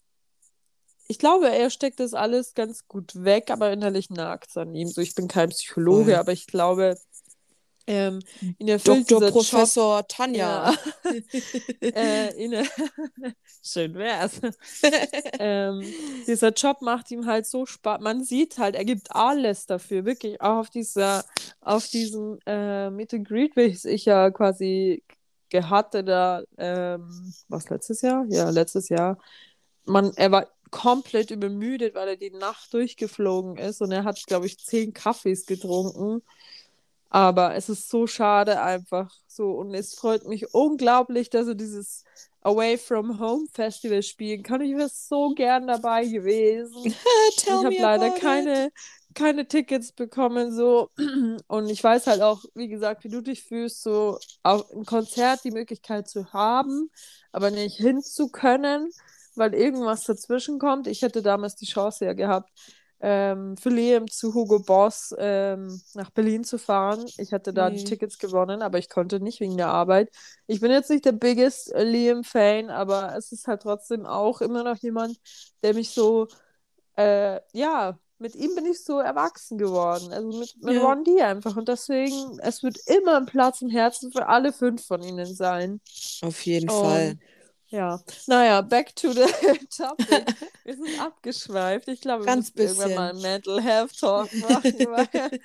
ich 1.07 1.19
glaube, 1.19 1.49
er 1.49 1.69
steckt 1.69 1.99
das 1.99 2.13
alles 2.13 2.53
ganz 2.53 2.87
gut 2.87 3.23
weg, 3.23 3.51
aber 3.51 3.71
innerlich 3.71 4.09
nagt 4.09 4.49
es 4.49 4.57
an 4.57 4.73
ihm. 4.73 4.87
So, 4.87 5.01
ich 5.01 5.15
bin 5.15 5.27
kein 5.27 5.49
Psychologe, 5.49 6.11
Voll. 6.11 6.15
aber 6.15 6.31
ich 6.31 6.47
glaube, 6.47 6.97
Ähm, 7.85 8.19
ihn 8.59 8.67
erfüllt 8.69 9.11
Dr. 9.11 9.29
Professor 9.29 9.97
Job, 9.97 10.07
Tanja. 10.07 10.71
Ja. 10.71 10.77
äh, 11.81 12.43
ihn, 12.43 12.53
schön 13.63 13.93
wär's. 13.95 14.39
ähm, 15.39 15.83
dieser 16.25 16.53
Job 16.53 16.81
macht 16.81 17.11
ihm 17.11 17.25
halt 17.25 17.45
so 17.45 17.65
Spaß. 17.65 17.99
Man 17.99 18.23
sieht 18.23 18.57
halt, 18.57 18.75
er 18.75 18.85
gibt 18.85 19.13
alles 19.13 19.65
dafür, 19.65 20.05
wirklich 20.05 20.39
auch 20.41 20.59
auf 20.59 20.69
dieser, 20.69 21.25
auf 21.59 21.87
diesem 21.87 22.39
äh, 22.45 22.89
Meet 22.89 23.15
and 23.15 23.27
Greet, 23.27 23.55
welches 23.55 23.83
ich 23.85 24.05
ja 24.05 24.31
quasi 24.31 25.03
hatte 25.53 26.03
da, 26.03 26.41
ähm, 26.57 27.33
was 27.47 27.69
letztes 27.69 28.01
Jahr? 28.01 28.25
Ja, 28.29 28.49
letztes 28.49 28.89
Jahr. 28.89 29.19
Man, 29.85 30.11
er 30.15 30.31
war 30.31 30.47
komplett 30.71 31.29
übermüdet, 31.29 31.93
weil 31.93 32.07
er 32.07 32.17
die 32.17 32.31
Nacht 32.31 32.73
durchgeflogen 32.73 33.57
ist 33.57 33.81
und 33.81 33.91
er 33.91 34.03
hat, 34.03 34.25
glaube 34.25 34.47
ich, 34.47 34.57
zehn 34.57 34.93
Kaffees 34.93 35.45
getrunken. 35.45 36.23
Aber 37.13 37.53
es 37.53 37.69
ist 37.69 37.89
so 37.91 38.07
schade 38.07 38.59
einfach 38.59 39.11
so 39.27 39.51
und 39.51 39.75
es 39.75 39.93
freut 39.93 40.27
mich 40.27 40.51
unglaublich, 40.51 41.29
dass 41.29 41.47
er 41.47 41.53
dieses 41.53 42.03
Away 42.41 42.75
from 42.75 43.19
Home 43.19 43.45
Festival 43.53 44.01
spielen 44.01 44.41
kann. 44.41 44.61
Ich 44.61 44.75
wäre 44.75 44.89
so 44.91 45.29
gern 45.35 45.67
dabei 45.67 46.07
gewesen. 46.07 46.73
ich 47.37 47.51
habe 47.51 47.75
leider 47.79 48.09
keine, 48.09 48.71
keine 49.13 49.47
Tickets 49.47 49.91
bekommen 49.91 50.51
so 50.51 50.89
und 51.47 51.69
ich 51.69 51.83
weiß 51.83 52.07
halt 52.07 52.23
auch, 52.23 52.43
wie 52.55 52.67
gesagt, 52.67 53.03
wie 53.03 53.09
du 53.09 53.21
dich 53.21 53.43
fühlst, 53.43 53.83
so 53.83 54.17
auch 54.41 54.67
ein 54.71 54.83
Konzert 54.83 55.43
die 55.43 55.51
Möglichkeit 55.51 56.09
zu 56.09 56.33
haben, 56.33 56.89
aber 57.31 57.51
nicht 57.51 57.77
hin 57.77 58.01
zu 58.01 58.29
können, 58.29 58.89
weil 59.35 59.53
irgendwas 59.53 60.03
dazwischen 60.05 60.57
kommt. 60.57 60.87
Ich 60.87 61.03
hätte 61.03 61.21
damals 61.21 61.53
die 61.57 61.67
Chance 61.67 62.05
ja 62.05 62.13
gehabt, 62.13 62.49
ähm, 63.03 63.57
für 63.57 63.69
Liam 63.69 64.09
zu 64.09 64.33
Hugo 64.33 64.59
Boss 64.61 65.13
ähm, 65.19 65.81
nach 65.95 66.11
Berlin 66.11 66.45
zu 66.45 66.57
fahren. 66.59 67.05
Ich 67.17 67.33
hatte 67.33 67.53
da 67.53 67.69
Nee. 67.69 67.77
die 67.77 67.83
Tickets 67.83 68.17
gewonnen, 68.19 68.63
aber 68.63 68.79
ich 68.79 68.89
konnte 68.89 69.19
nicht 69.21 69.41
wegen 69.41 69.57
der 69.57 69.69
Arbeit. 69.69 70.11
Ich 70.47 70.61
bin 70.61 70.71
jetzt 70.71 70.89
nicht 70.91 71.05
der 71.05 71.13
biggest 71.13 71.73
äh, 71.73 71.83
Liam-Fan, 71.83 72.71
aber 72.71 73.15
es 73.17 73.33
ist 73.33 73.47
halt 73.47 73.63
trotzdem 73.63 74.05
auch 74.07 74.41
immer 74.41 74.63
noch 74.63 74.77
jemand, 74.77 75.19
der 75.63 75.75
mich 75.75 75.91
so, 75.91 76.29
äh, 76.97 77.41
ja, 77.53 77.99
mit 78.19 78.35
ihm 78.35 78.55
bin 78.55 78.65
ich 78.65 78.83
so 78.83 78.99
erwachsen 78.99 79.57
geworden. 79.57 80.13
Also 80.13 80.39
mit, 80.39 80.55
mit 80.63 80.75
Ja. 80.75 80.81
Ron 80.81 81.03
D 81.03 81.21
einfach. 81.21 81.57
Und 81.57 81.67
deswegen, 81.69 82.39
es 82.39 82.63
wird 82.63 82.77
immer 82.87 83.17
ein 83.17 83.25
Platz 83.25 83.61
im 83.61 83.69
Herzen 83.69 84.11
für 84.11 84.27
alle 84.27 84.53
fünf 84.53 84.85
von 84.85 85.03
ihnen 85.03 85.33
sein. 85.35 85.81
Auf 86.21 86.45
jeden 86.45 86.69
Und 86.69 86.71
Fall. 86.71 87.19
Ja, 87.73 87.99
naja, 88.27 88.61
back 88.61 88.95
to 88.95 89.11
the 89.13 89.21
topic. 89.75 90.25
Wir 90.63 90.75
sind 90.75 90.99
abgeschweift. 91.01 91.87
Ich 91.87 92.01
glaube, 92.01 92.23
wir 92.23 92.35
müssen 92.35 92.55
irgendwann 92.55 92.93
mal 92.93 93.09
einen 93.09 93.21
Mental 93.21 93.59
Health 93.59 93.99
Talk 93.99 94.31
machen. 94.41 94.63
weil, 94.63 95.39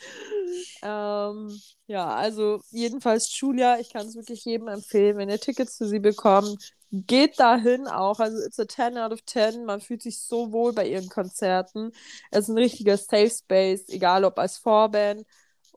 ähm, 0.83 1.61
ja, 1.87 2.07
also 2.07 2.61
jedenfalls 2.71 3.35
Julia, 3.41 3.79
ich 3.81 3.91
kann 3.91 4.07
es 4.07 4.15
wirklich 4.15 4.45
jedem 4.45 4.69
empfehlen, 4.69 5.17
wenn 5.17 5.31
ihr 5.31 5.41
Tickets 5.41 5.79
für 5.79 5.87
sie 5.87 6.01
bekommt, 6.01 6.75
geht 6.91 7.41
dahin 7.41 7.87
auch. 7.87 8.21
Also 8.21 8.45
it's 8.45 8.59
a 8.59 8.69
10 8.69 8.99
out 8.99 9.13
of 9.13 9.25
10. 9.25 9.65
Man 9.65 9.81
fühlt 9.81 10.03
sich 10.03 10.21
so 10.21 10.53
wohl 10.53 10.75
bei 10.75 10.87
ihren 10.87 11.09
Konzerten. 11.09 11.93
Es 12.31 12.41
ist 12.41 12.49
ein 12.49 12.59
richtiger 12.59 12.99
Safe 12.99 13.31
Space, 13.31 13.89
egal 13.89 14.25
ob 14.27 14.39
als 14.39 14.59
Vorband 14.59 15.25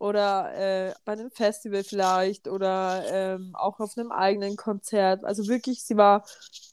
oder 0.01 0.51
äh, 0.89 0.93
bei 1.05 1.13
einem 1.13 1.29
Festival 1.31 1.83
vielleicht 1.83 2.47
oder 2.47 3.03
ähm, 3.07 3.51
auch 3.53 3.79
auf 3.79 3.97
einem 3.97 4.11
eigenen 4.11 4.55
Konzert. 4.55 5.23
Also 5.23 5.47
wirklich, 5.47 5.83
sie 5.83 5.95
war 5.95 6.25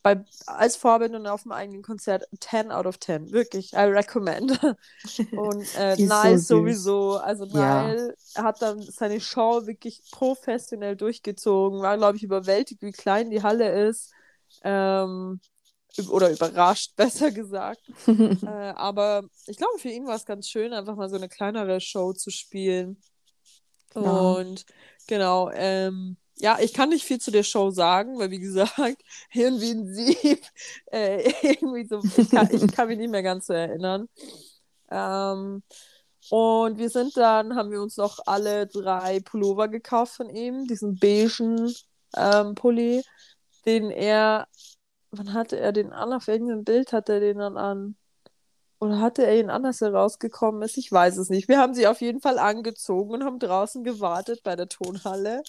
bei, 0.03 0.25
als 0.47 0.77
Vorband 0.77 1.15
und 1.15 1.27
auf 1.27 1.43
dem 1.43 1.53
eigenen 1.53 1.83
Konzert 1.83 2.25
10 2.41 2.71
out 2.73 2.87
of 2.87 2.99
10. 2.99 3.31
Wirklich, 3.33 3.75
I 3.75 3.79
recommend. 3.81 4.59
Und 5.35 5.75
äh, 5.75 5.99
so 5.99 6.07
Nile 6.07 6.39
süß. 6.39 6.47
sowieso. 6.47 7.19
Also 7.19 7.45
Ja. 7.53 7.95
Nile 7.95 8.17
hat 8.35 8.63
dann 8.63 8.91
seine 8.91 9.21
Show 9.21 9.67
wirklich 9.67 10.03
professionell 10.11 10.97
durchgezogen, 10.97 11.81
war, 11.83 11.97
glaube 11.99 12.17
ich, 12.17 12.25
überwältigt, 12.25 12.83
wie 12.83 12.93
klein 12.93 13.31
die 13.31 13.43
Halle 13.43 13.89
ist. 13.89 14.13
Ähm, 14.63 15.41
oder 16.11 16.31
überrascht, 16.31 16.93
besser 16.97 17.31
gesagt. 17.33 17.81
Äh, 18.45 18.49
aber 18.51 19.25
ich 19.47 19.57
glaube, 19.57 19.79
für 19.79 19.89
ihn 19.91 20.07
war 20.07 20.17
es 20.17 20.25
ganz 20.25 20.49
schön, 20.49 20.73
einfach 20.73 20.97
mal 20.97 21.09
so 21.11 21.17
eine 21.17 21.29
kleinere 21.29 21.81
Show 21.81 22.13
zu 22.13 22.31
spielen. 22.31 23.03
Klar. 24.03 24.37
Und 24.39 24.67
genau, 25.07 25.51
ähm, 25.53 26.17
ja, 26.41 26.59
ich 26.61 26.73
kann 26.73 26.91
nicht 26.91 27.05
viel 27.05 27.21
zu 27.21 27.31
der 27.31 27.43
Show 27.43 27.71
sagen, 27.71 28.19
weil 28.19 28.31
wie 28.31 28.39
gesagt, 28.39 28.77
irgendwie 29.33 29.71
ein 29.73 29.95
Sieb, 29.95 30.43
äh, 30.93 31.33
irgendwie 31.43 31.87
so, 31.87 32.01
ich 32.17 32.31
kann, 32.31 32.49
ich 32.53 32.67
kann 32.75 32.89
mich 32.89 32.99
nicht 32.99 33.11
mehr 33.11 33.23
ganz 33.23 33.47
so 33.47 33.53
erinnern. 33.55 34.09
Ähm, 34.91 35.63
und 36.31 36.79
wir 36.79 36.91
sind 36.91 37.17
dann, 37.17 37.57
haben 37.57 37.71
wir 37.71 37.83
uns 37.83 37.97
noch 37.97 38.21
alle 38.27 38.67
drei 38.67 39.21
Pullover 39.21 39.69
gekauft 39.69 40.15
von 40.17 40.31
ihm, 40.31 40.67
diesen 40.67 40.99
beigen 40.99 41.75
ähm, 42.17 42.55
Pulli, 42.55 43.03
den 43.67 43.91
er, 43.91 44.49
wann 45.11 45.35
hatte 45.35 45.59
er 45.59 45.73
den 45.73 45.93
an? 45.93 46.13
Auf 46.13 46.29
irgendeinem 46.29 46.65
Bild 46.65 46.93
hat 46.93 47.09
er 47.09 47.21
den 47.21 47.39
dann 47.39 47.57
an. 47.57 47.98
Oder 48.81 49.01
hatte 49.01 49.27
er 49.27 49.39
ihn 49.41 49.51
anders 49.51 49.81
herausgekommen 49.81 50.63
ist? 50.63 50.79
Ich 50.79 50.91
weiß 50.93 51.17
es 51.17 51.31
nicht. 51.31 51.49
Wir 51.49 51.59
haben 51.59 51.75
sie 51.75 51.87
auf 51.89 52.01
jeden 52.01 52.21
Fall 52.21 52.39
angezogen 52.39 53.13
und 53.13 53.25
haben 53.25 53.39
draußen 53.41 53.83
gewartet 53.85 54.43
bei 54.45 54.55
der 54.57 54.69
Tonhalle. 54.69 55.43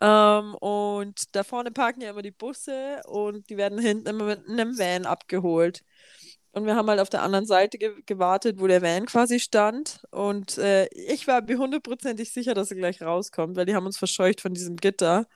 Ähm, 0.00 0.54
und 0.56 1.34
da 1.36 1.44
vorne 1.44 1.70
parken 1.72 2.02
ja 2.02 2.10
immer 2.10 2.22
die 2.22 2.30
Busse 2.32 3.00
und 3.06 3.48
die 3.50 3.56
werden 3.56 3.78
hinten 3.78 4.08
immer 4.08 4.24
mit 4.24 4.48
einem 4.48 4.78
Van 4.78 5.06
abgeholt. 5.06 5.82
Und 6.52 6.66
wir 6.66 6.74
haben 6.76 6.88
halt 6.90 7.00
auf 7.00 7.10
der 7.10 7.22
anderen 7.22 7.46
Seite 7.46 7.78
ge 7.78 7.92
gewartet, 8.06 8.60
wo 8.60 8.66
der 8.66 8.82
Van 8.82 9.06
quasi 9.06 9.40
stand. 9.40 10.02
Und 10.10 10.58
äh, 10.58 10.86
ich 10.94 11.26
war 11.28 11.42
mir 11.42 11.58
hundertprozentig 11.58 12.32
sicher, 12.32 12.54
dass 12.54 12.70
er 12.70 12.76
gleich 12.78 13.02
rauskommt, 13.02 13.56
weil 13.56 13.66
die 13.66 13.74
haben 13.76 13.86
uns 13.86 13.98
verscheucht 13.98 14.40
von 14.40 14.54
diesem 14.54 14.76
Gitter, 14.76 15.26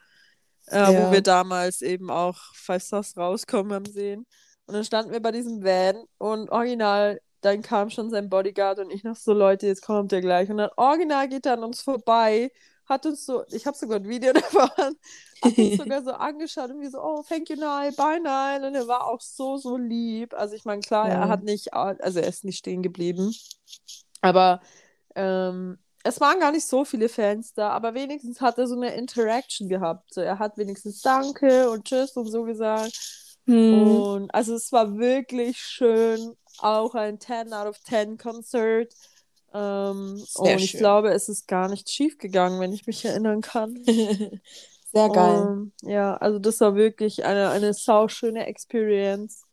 äh, 0.67 0.93
Ja. 0.93 0.93
wo 0.93 1.11
wir 1.11 1.21
damals 1.21 1.81
eben 1.81 2.09
auch 2.11 2.37
Five 2.55 2.83
Stars 2.83 3.17
rauskommen 3.17 3.73
haben 3.73 3.85
sehen. 3.85 4.25
Und 4.67 4.73
dann 4.73 4.83
standen 4.83 5.11
wir 5.11 5.21
bei 5.21 5.31
diesem 5.31 5.63
Van 5.63 6.05
und 6.17 6.49
original, 6.51 7.21
dann 7.41 7.61
kam 7.61 7.89
schon 7.91 8.09
sein 8.09 8.29
Bodyguard 8.29 8.79
und 8.79 8.89
ich 8.91 9.03
noch 9.03 9.15
so, 9.15 9.33
Leute, 9.33 9.67
jetzt 9.67 9.83
kommt 9.83 10.11
er 10.13 10.21
gleich. 10.21 10.49
Und 10.49 10.57
dann 10.57 10.71
original 10.77 11.27
geht 11.29 11.45
er 11.45 11.53
an 11.53 11.63
uns 11.63 11.81
vorbei, 11.81 12.51
hat 12.85 13.05
uns 13.05 13.25
so, 13.25 13.43
ich 13.49 13.65
habe 13.67 13.77
sogar 13.77 13.99
ein 13.99 14.07
Video 14.09 14.33
davon, 14.33 14.95
hat 15.43 15.57
uns 15.59 15.75
sogar 15.77 16.03
so 16.03 16.11
angeschaut 16.11 16.71
und 16.71 16.81
wir 16.81 16.89
so, 16.89 16.99
oh, 17.01 17.23
thank 17.27 17.49
you, 17.49 17.55
Nile, 17.55 17.91
bye, 17.95 18.19
Nile. 18.19 18.67
Und 18.67 18.75
er 18.75 18.87
war 18.87 19.07
auch 19.07 19.21
so, 19.21 19.57
so 19.57 19.77
lieb. 19.77 20.33
Also 20.33 20.55
ich 20.55 20.65
meine, 20.65 20.81
klar, 20.81 21.09
Ja. 21.09 21.13
er 21.13 21.27
hat 21.29 21.43
nicht, 21.43 21.73
also 21.73 22.19
er 22.19 22.27
ist 22.27 22.43
nicht 22.43 22.57
stehen 22.57 22.81
geblieben. 22.81 23.33
Aber 24.21 24.61
ähm, 25.15 25.77
es 26.03 26.19
waren 26.21 26.39
gar 26.39 26.51
nicht 26.51 26.65
so 26.67 26.85
viele 26.85 27.09
Fans 27.09 27.53
da, 27.53 27.69
aber 27.69 27.93
wenigstens 27.93 28.41
hat 28.41 28.57
er 28.57 28.67
so 28.67 28.75
eine 28.75 28.95
Interaction 28.95 29.69
gehabt. 29.69 30.13
So, 30.13 30.21
er 30.21 30.39
hat 30.39 30.57
wenigstens 30.57 31.01
Danke 31.01 31.69
und 31.69 31.85
Tschüss 31.85 32.13
und 32.17 32.27
so 32.27 32.43
gesagt. 32.43 33.24
Hm. 33.45 33.97
Und 33.97 34.33
also 34.33 34.55
es 34.55 34.71
war 34.71 34.97
wirklich 34.97 35.57
schön, 35.59 36.35
auch 36.59 36.95
ein 36.95 37.19
10 37.19 37.53
out 37.53 37.67
of 37.67 37.81
10 37.83 38.17
Konzert. 38.17 38.93
Ähm, 39.53 40.23
und 40.35 40.47
ich 40.47 40.71
schön. 40.71 40.79
glaube, 40.79 41.11
es 41.11 41.29
ist 41.29 41.47
gar 41.47 41.69
nicht 41.69 41.89
schief 41.89 42.17
gegangen, 42.17 42.59
wenn 42.59 42.73
ich 42.73 42.87
mich 42.87 43.05
erinnern 43.05 43.41
kann. 43.41 43.75
Sehr 44.93 45.09
geil. 45.09 45.41
Und, 45.41 45.73
ja, 45.81 46.15
also 46.17 46.39
das 46.39 46.59
war 46.61 46.75
wirklich 46.75 47.25
eine, 47.25 47.49
eine 47.49 47.73
sauschöne 47.73 48.47
Experience. 48.47 49.43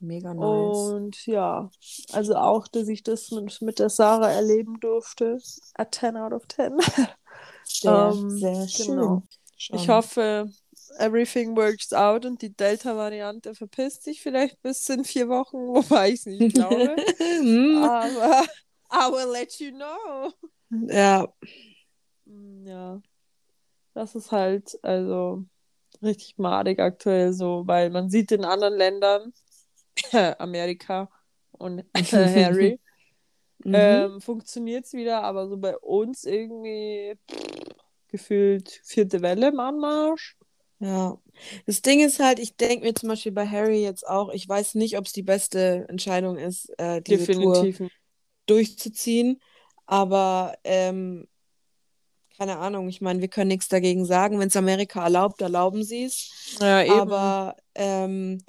Mega 0.00 0.34
nice. 0.34 0.76
Und 0.92 1.26
ja, 1.26 1.70
also 2.12 2.36
auch, 2.36 2.68
dass 2.68 2.88
ich 2.88 3.02
das 3.02 3.30
mit, 3.30 3.60
mit 3.62 3.78
der 3.78 3.90
Sarah 3.90 4.30
erleben 4.30 4.78
durfte. 4.80 5.38
A 5.74 5.90
10 5.90 6.16
out 6.16 6.32
of 6.32 6.46
10. 6.48 6.78
Sehr, 7.66 8.12
ähm, 8.12 8.30
sehr 8.30 8.68
schön. 8.68 8.86
genau. 8.86 9.22
Ich 9.72 9.88
hoffe, 9.88 10.50
everything 10.98 11.56
works 11.56 11.92
out 11.92 12.24
und 12.26 12.42
die 12.42 12.54
Delta-Variante 12.54 13.54
verpisst 13.54 14.04
sich 14.04 14.22
vielleicht 14.22 14.60
bis 14.62 14.88
in 14.88 15.04
vier 15.04 15.28
Wochen, 15.28 15.56
wobei 15.68 16.10
ich 16.10 16.20
es 16.20 16.26
nicht 16.26 16.54
glaube. 16.54 16.96
Hm. 17.18 17.84
Aber 17.84 18.44
I 18.92 19.10
will 19.10 19.30
let 19.32 19.58
you 19.60 19.72
know. 19.72 20.32
ja, 20.70 21.26
Mm, 22.26 22.66
Ja, 22.66 23.00
das 23.94 24.14
ist 24.14 24.32
halt 24.32 24.78
also 24.82 25.44
richtig 26.02 26.38
madig 26.38 26.80
aktuell 26.80 27.32
so, 27.32 27.64
weil 27.66 27.90
man 27.90 28.10
sieht 28.10 28.32
in 28.32 28.44
anderen 28.44 28.76
Ländern, 28.76 29.32
Amerika 30.38 31.10
und 31.52 31.84
Harry, 32.12 32.80
mhm. 33.64 33.74
ähm, 33.74 34.20
funktioniert 34.20 34.86
es 34.86 34.92
wieder, 34.94 35.22
aber 35.24 35.48
so 35.48 35.56
bei 35.58 35.76
uns 35.78 36.24
irgendwie 36.24 37.16
pff, 37.30 37.74
gefühlt 38.08 38.80
vierte 38.84 39.22
Welle 39.22 39.48
im 39.48 39.60
Anmarsch. 39.60 40.36
Ja. 40.80 41.18
Das 41.66 41.82
Ding 41.82 42.00
ist 42.00 42.20
halt, 42.20 42.38
ich 42.38 42.56
denke 42.56 42.84
mir 42.84 42.94
zum 42.94 43.08
Beispiel 43.08 43.32
bei 43.32 43.46
Harry 43.46 43.82
jetzt 43.82 44.06
auch, 44.06 44.32
ich 44.32 44.48
weiß 44.48 44.74
nicht, 44.74 44.98
ob 44.98 45.06
es 45.06 45.12
die 45.12 45.22
beste 45.22 45.86
Entscheidung 45.88 46.36
ist, 46.36 46.68
äh, 46.78 47.00
diese 47.02 47.32
Tour 47.32 47.54
Definitiv. 47.54 47.80
nicht. 47.80 47.94
durchzuziehen. 48.46 49.40
Aber 49.86 50.54
ähm, 50.64 51.26
keine 52.36 52.58
Ahnung, 52.58 52.88
ich 52.88 53.00
meine, 53.00 53.20
wir 53.20 53.28
können 53.28 53.48
nichts 53.48 53.68
dagegen 53.68 54.04
sagen. 54.04 54.38
Wenn 54.38 54.48
es 54.48 54.56
Amerika 54.56 55.04
erlaubt, 55.04 55.40
erlauben 55.40 55.84
sie 55.84 56.04
es. 56.04 56.56
Ja, 56.60 56.82
eben. 56.82 56.92
Aber 56.92 57.56
ähm, 57.74 58.42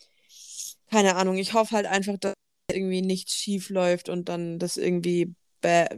keine 0.90 1.16
Ahnung, 1.16 1.38
ich 1.38 1.54
hoffe 1.54 1.76
halt 1.76 1.86
einfach, 1.86 2.18
dass 2.20 2.34
irgendwie 2.72 3.02
nichts 3.02 3.34
schief 3.34 3.70
läuft 3.70 4.10
und 4.10 4.28
dann 4.30 4.60
das 4.60 4.78
irgendwie 4.78 5.34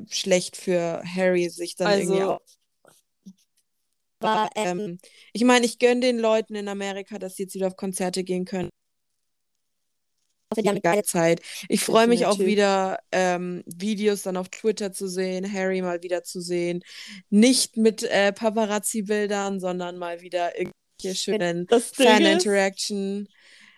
schlecht 0.09 0.55
für 0.55 1.03
Harry 1.03 1.49
sich 1.49 1.75
dann 1.75 1.99
irgendwie 1.99 2.21
Also, 2.21 2.33
auch. 2.33 2.41
Aber 4.19 4.49
ähm, 4.55 4.99
ich 5.33 5.43
meine, 5.43 5.65
ich 5.65 5.79
gönne 5.79 6.01
den 6.01 6.19
Leuten 6.19 6.55
in 6.55 6.67
Amerika, 6.67 7.19
dass 7.19 7.35
sie 7.35 7.43
jetzt 7.43 7.55
wieder 7.55 7.67
auf 7.67 7.75
Konzerte 7.75 8.23
gehen 8.23 8.45
können. 8.45 8.69
Die 10.55 10.61
haben 10.61 10.69
eine 10.69 10.81
geile 10.81 11.03
Zeit. 11.03 11.41
Ich 11.67 11.83
freue 11.83 12.07
mich 12.07 12.25
auch 12.25 12.39
wieder, 12.39 12.99
ähm, 13.11 13.63
Videos 13.67 14.23
dann 14.23 14.37
auf 14.37 14.49
Twitter 14.49 14.91
zu 14.93 15.07
sehen, 15.07 15.51
Harry 15.51 15.81
mal 15.81 16.01
wieder 16.03 16.23
zu 16.23 16.41
sehen. 16.41 16.83
Nicht 17.29 17.77
mit 17.77 18.03
äh, 18.03 18.31
Paparazzi-Bildern, 18.33 19.59
sondern 19.59 19.97
mal 19.97 20.21
wieder 20.21 20.57
irgendwelche 20.57 21.15
schönen 21.15 21.67
Fan-Interaction. 21.91 23.27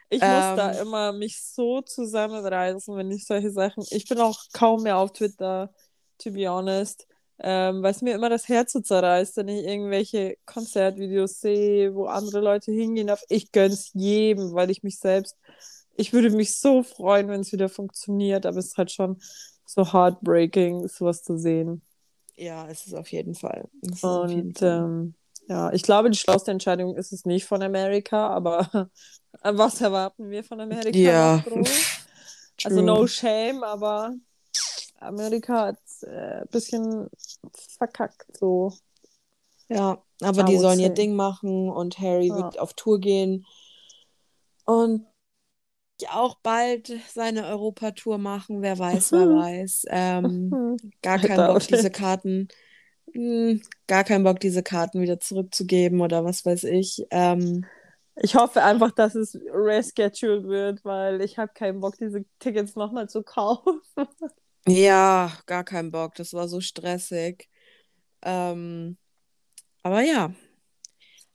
ich 0.09 0.27
muss 0.27 0.53
da 0.53 0.73
Ähm, 0.73 0.81
immer 0.81 1.11
mich 1.13 1.41
so 1.43 1.81
zusammenreißen, 1.81 2.95
wenn 2.95 3.11
ich 3.11 3.25
solche 3.25 3.51
Sachen. 3.51 3.83
Ich 3.89 4.07
bin 4.07 4.19
auch 4.19 4.39
kaum 4.53 4.83
mehr 4.83 4.97
auf 4.97 5.11
Twitter, 5.13 5.73
to 6.19 6.31
be 6.31 6.47
honest. 6.49 7.07
Ähm, 7.41 7.81
weil 7.83 7.91
es 7.91 8.01
mir 8.01 8.15
immer 8.15 8.29
das 8.29 8.49
Herz 8.49 8.73
so 8.73 8.81
zerreißt, 8.81 9.37
wenn 9.37 9.47
ich 9.47 9.65
irgendwelche 9.65 10.37
Konzertvideos 10.45 11.39
sehe, 11.39 11.95
wo 11.95 12.05
andere 12.05 12.41
Leute 12.41 12.71
hingehen 12.71 13.07
darf. 13.07 13.23
Ich 13.29 13.51
gönn's 13.51 13.91
jedem, 13.93 14.53
weil 14.53 14.69
ich 14.69 14.83
mich 14.83 14.99
selbst. 14.99 15.37
Ich 15.95 16.13
würde 16.13 16.29
mich 16.31 16.57
so 16.57 16.83
freuen, 16.83 17.29
wenn 17.29 17.41
es 17.41 17.51
wieder 17.51 17.69
funktioniert, 17.69 18.45
aber 18.45 18.57
es 18.57 18.67
ist 18.67 18.77
halt 18.77 18.91
schon 18.91 19.21
so 19.65 19.93
heartbreaking, 19.93 20.87
sowas 20.87 21.23
zu 21.23 21.37
sehen. 21.37 21.81
Ja, 22.35 22.67
es 22.69 22.87
ist 22.87 22.93
auf 22.93 23.11
jeden 23.11 23.35
Fall. 23.35 23.69
Es 23.81 24.03
auf 24.03 24.31
jeden 24.31 24.53
Und 24.53 24.61
Fall. 24.61 24.69
ähm, 24.69 25.13
ja, 25.47 25.71
ich 25.73 25.83
glaube, 25.83 26.09
die 26.09 26.17
schlauste 26.17 26.51
Entscheidung 26.51 26.95
ist 26.95 27.11
es 27.11 27.25
nicht 27.25 27.45
von 27.45 27.61
Amerika, 27.61 28.29
aber 28.29 28.89
was 29.43 29.81
erwarten 29.81 30.29
wir 30.29 30.43
von 30.43 30.59
Amerika 30.61 30.99
Ja? 30.99 31.43
Also 32.63 32.81
no 32.81 33.07
shame, 33.07 33.63
aber 33.63 34.13
Amerika 34.99 35.67
hat 35.67 35.79
äh, 36.03 36.41
ein 36.41 36.47
bisschen 36.51 37.09
verkackt 37.77 38.37
so. 38.37 38.73
Ja, 39.69 40.03
aber 40.21 40.43
die 40.43 40.57
sollen 40.57 40.79
ihr. 40.79 40.89
Ding 40.89 41.15
machen 41.15 41.69
und 41.69 41.99
Harry 41.99 42.29
Ja. 42.29 42.35
wird 42.35 42.59
auf 42.59 42.73
Tour 42.73 42.99
gehen 42.99 43.45
und 44.65 45.05
auch 46.09 46.35
bald 46.41 46.91
seine 47.13 47.45
Europatour 47.47 48.17
machen. 48.17 48.61
Wer 48.61 48.77
weiß, 48.79 49.11
wer 49.11 49.29
weiß. 49.29 49.85
Ähm, 49.89 50.51
Hm, 50.53 50.77
gar 51.01 51.19
I 51.21 51.27
keinen 51.27 51.45
Bock, 51.45 51.67
diese. 51.67 51.91
Karten, 51.91 52.47
hm, 53.13 53.61
gar 53.87 54.03
keinen 54.03 54.23
Bock, 54.23 54.39
diese 54.39 54.63
Karten 54.63 55.01
wieder 55.01 55.19
zurückzugeben 55.19 56.01
oder 56.01 56.23
was 56.25 56.45
weiß 56.45 56.65
ich. 56.65 57.05
Ähm, 57.11 57.69
Ich 58.21 58.35
hoffe 58.35 58.63
einfach, 58.63 58.91
dass 58.91 59.15
es 59.15 59.35
rescheduled 59.35 60.43
wird, 60.47 60.83
weil 60.85 61.21
ich 61.21 61.37
habe 61.37 61.53
keinen 61.53 61.79
Bock, 61.79 61.97
diese 61.97 62.25
Tickets 62.39 62.75
nochmal 62.75 63.09
zu 63.09 63.23
kaufen. 63.23 63.81
ja, 64.67 65.31
gar 65.45 65.63
keinen 65.63 65.91
Bock. 65.91 66.15
Das 66.15 66.33
war 66.33 66.47
so 66.47 66.61
stressig. 66.61 67.49
Ähm, 68.23 68.97
aber 69.83 70.01
ja, 70.03 70.33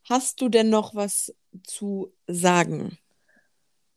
hast 0.09 0.41
du 0.41 0.49
denn 0.49 0.71
noch 0.71 0.95
was 0.95 1.35
zu 1.65 2.15
sagen? 2.27 2.99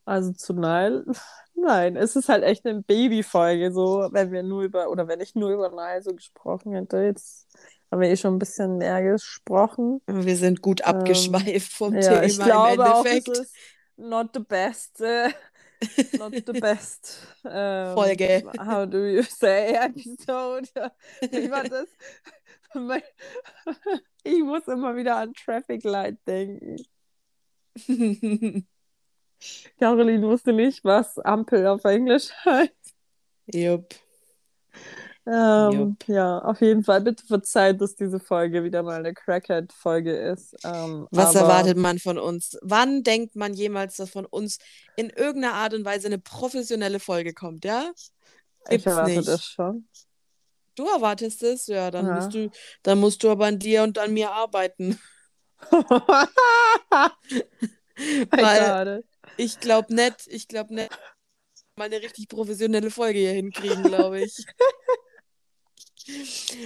Also 0.05 0.31
zu 0.33 0.53
Nile, 0.53 1.03
nein, 1.55 1.97
es 1.97 2.15
ist 2.15 2.29
halt 2.29 2.43
echt 2.43 2.65
eine 2.65 2.81
Babyfolge, 2.81 3.71
so, 3.73 4.07
wenn 4.11 4.31
wir 4.31 4.41
nur 4.43 4.63
über, 4.63 4.89
oder 4.89 5.07
wenn 5.07 5.19
ich 5.19 5.35
nur 5.35 5.51
über 5.51 5.69
Nile 5.69 6.01
so 6.01 6.13
gesprochen 6.15 6.73
hätte. 6.73 6.97
Jetzt 7.03 7.47
haben 7.91 8.01
wir 8.01 8.09
eh 8.09 8.15
schon 8.17 8.35
ein 8.35 8.39
bisschen 8.39 8.77
mehr 8.77 9.03
gesprochen. 9.03 10.01
Wir 10.07 10.37
sind 10.37 10.61
gut 10.61 10.81
Ähm, 10.85 10.85
abgeschweift 10.85 11.71
vom 11.73 11.99
ja, 11.99 12.23
ich 12.23 12.39
Thema 12.39 12.45
glaube 12.45 12.83
im 12.83 12.85
auch, 12.93 13.11
es 13.11 13.27
Endeffekt. 13.27 13.27
ist 13.27 13.55
not 13.97 14.29
the 14.33 14.39
best, 14.39 15.01
äh, 15.01 15.29
not 16.17 16.33
the 16.33 16.53
best. 16.59 17.27
Ähm, 17.45 17.93
Folge. 17.95 18.43
how 18.59 18.85
do 18.85 19.05
you 19.05 19.23
say 19.23 19.73
episode? 19.73 20.69
Wie 21.21 21.51
war 21.51 21.63
das? 21.69 21.87
Ich 24.23 24.43
muss 24.43 24.67
immer 24.67 24.95
wieder 24.95 25.15
an 25.17 25.33
Traffic 25.33 25.83
Light 25.83 26.17
denken. 26.27 26.77
Caroline 29.79 30.27
wusste 30.27 30.51
nicht, 30.51 30.83
was 30.83 31.19
Ampel 31.19 31.67
auf 31.67 31.85
Englisch 31.85 32.31
heißt. 32.43 32.95
Jupp. 33.53 33.95
Ähm, 35.29 35.97
ja, 36.07 36.39
auf 36.39 36.61
jeden 36.61 36.83
Fall. 36.83 37.01
Bitte 37.01 37.25
verzeiht, 37.25 37.81
dass 37.81 37.95
diese 37.95 38.19
Folge 38.19 38.63
wieder 38.63 38.81
mal 38.81 38.99
eine 38.99 39.13
Crackhead-Folge 39.13 40.15
ist. 40.15 40.55
Ähm, 40.63 41.07
Was 41.11 41.35
aber 41.35 41.41
erwartet 41.41 41.77
man 41.77 41.99
von 41.99 42.17
uns? 42.17 42.57
Wann 42.61 43.03
denkt 43.03 43.35
man 43.35 43.53
jemals, 43.53 43.97
dass 43.97 44.09
von 44.09 44.25
uns 44.25 44.57
in 44.95 45.09
irgendeiner 45.09 45.55
Art 45.55 45.73
und 45.73 45.83
Weise 45.83 46.07
eine 46.07 46.19
professionelle 46.19 46.99
Folge 46.99 47.33
kommt, 47.33 47.65
ja? 47.65 47.91
ich 48.65 48.71
Gibt's 48.71 48.87
erwarte 48.87 49.15
nicht. 49.15 49.27
das 49.27 49.45
schon. 49.45 49.87
Du 50.75 50.87
erwartest 50.87 51.43
es? 51.43 51.67
Ja, 51.67 51.91
dann 51.91 52.05
Ja. 52.05 52.15
musst 52.15 52.33
du, 52.33 52.49
dann 52.83 52.99
musst 52.99 53.23
du 53.23 53.29
aber 53.29 53.47
an 53.47 53.59
dir 53.59 53.83
und 53.83 53.97
an 53.97 54.13
mir 54.13 54.31
arbeiten. 54.31 54.99
Weil 58.31 59.03
ich 59.37 59.59
glaube 59.59 59.93
nicht, 59.93 60.27
ich 60.27 60.47
glaube 60.47 60.73
nicht, 60.73 60.89
mal 61.75 61.85
eine 61.85 62.01
richtig 62.01 62.29
professionelle 62.29 62.91
Folge 62.91 63.19
hier 63.19 63.31
hinkriegen, 63.31 63.83
glaube 63.83 64.21
ich. 64.21 64.45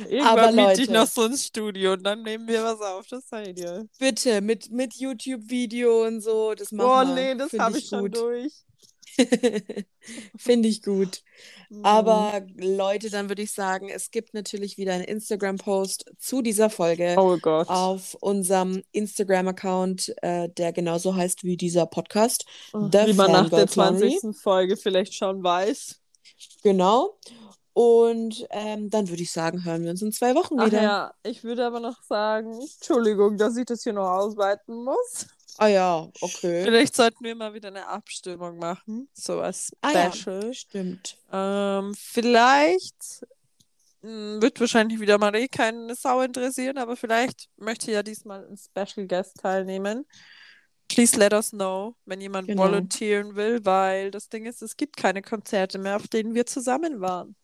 Irgendwann 0.09 0.39
Aber 0.39 0.51
miete 0.51 0.81
ich 0.83 0.89
noch 0.89 1.07
so 1.07 1.23
ein 1.23 1.37
Studio 1.37 1.93
und 1.93 2.03
dann 2.03 2.21
nehmen 2.23 2.47
wir 2.47 2.63
was 2.63 2.81
auf. 2.81 3.07
Das 3.07 3.27
seid 3.27 3.59
ihr. 3.59 3.87
Bitte, 3.99 4.41
mit, 4.41 4.71
mit 4.71 4.95
YouTube-Video 4.95 6.05
und 6.05 6.21
so, 6.21 6.53
das 6.53 6.71
machen 6.71 7.15
wir. 7.15 7.33
nee, 7.33 7.35
das 7.35 7.53
habe 7.59 7.77
ich 7.77 7.87
schon 7.87 8.01
gut. 8.01 8.17
durch. 8.17 8.53
Finde 10.37 10.69
ich 10.69 10.83
gut. 10.83 11.21
Mhm. 11.69 11.85
Aber 11.85 12.45
Leute, 12.57 13.09
dann 13.09 13.29
würde 13.29 13.41
ich 13.41 13.51
sagen, 13.51 13.89
es 13.89 14.11
gibt 14.11 14.33
natürlich 14.33 14.77
wieder 14.77 14.93
einen 14.93 15.03
Instagram-Post 15.03 16.11
zu 16.17 16.41
dieser 16.41 16.69
Folge 16.69 17.15
Oh 17.17 17.37
auf 17.43 18.15
unserem 18.19 18.83
Instagram-Account, 18.91 20.13
äh, 20.21 20.49
der 20.49 20.73
genauso 20.73 21.15
heißt 21.15 21.43
wie 21.43 21.57
dieser 21.57 21.85
Podcast. 21.85 22.45
Oh, 22.73 22.89
Wie 22.91 23.13
man 23.13 23.31
nach 23.31 23.49
der 23.49 23.67
Clownery. 23.67 24.17
20. 24.19 24.41
Folge 24.41 24.77
vielleicht 24.77 25.13
schon 25.13 25.43
weiß. 25.43 25.99
Genau. 26.63 27.17
Und 27.73 28.45
ähm, 28.49 28.89
dann 28.89 29.07
würde 29.09 29.23
ich 29.23 29.31
sagen, 29.31 29.63
hören 29.63 29.83
wir 29.83 29.91
uns 29.91 30.01
in 30.01 30.11
zwei 30.11 30.35
Wochen 30.35 30.59
Ach 30.59 30.65
wieder. 30.67 30.81
ja, 30.81 31.13
ich 31.23 31.43
würde 31.43 31.65
aber 31.65 31.79
noch 31.79 32.03
sagen, 32.03 32.59
Entschuldigung, 32.59 33.37
dass 33.37 33.55
ich 33.57 33.65
das 33.65 33.83
hier 33.83 33.93
noch 33.93 34.09
ausweiten 34.09 34.83
muss. 34.83 35.27
Ah 35.57 35.67
ja, 35.67 36.09
okay. 36.21 36.63
Vielleicht 36.63 36.95
sollten 36.95 37.23
wir 37.23 37.35
mal 37.35 37.53
wieder 37.53 37.67
eine 37.69 37.87
Abstimmung 37.87 38.57
machen. 38.57 39.09
So 39.13 39.41
als 39.41 39.71
Ah 39.81 39.91
ja, 39.91 40.11
Special. 40.11 40.53
stimmt. 40.53 41.17
Ähm, 41.31 41.93
vielleicht 41.97 43.25
mh, 44.01 44.41
wird 44.41 44.59
wahrscheinlich 44.59 44.99
wieder 44.99 45.19
eh 45.33 45.47
keine 45.47 45.95
Sau 45.95 46.21
interessieren, 46.21 46.77
aber 46.77 46.95
vielleicht 46.95 47.47
möchte 47.57 47.91
ja 47.91 48.03
diesmal 48.03 48.45
ein 48.47 48.57
Special 48.57 49.07
Guest 49.07 49.37
teilnehmen. 49.41 50.05
Please 50.87 51.17
let 51.17 51.33
us 51.33 51.51
know, 51.51 51.95
wenn 52.05 52.19
jemand 52.19 52.47
Genau. 52.47 52.63
volontieren 52.63 53.35
will, 53.35 53.63
weil 53.63 54.11
das 54.11 54.27
Ding 54.27 54.45
ist, 54.45 54.61
es 54.61 54.75
gibt 54.75 54.97
keine 54.97 55.21
Konzerte 55.21 55.77
mehr, 55.79 55.95
auf 55.95 56.07
denen 56.09 56.33
wir 56.35 56.45
zusammen 56.45 56.99
waren. 56.99 57.35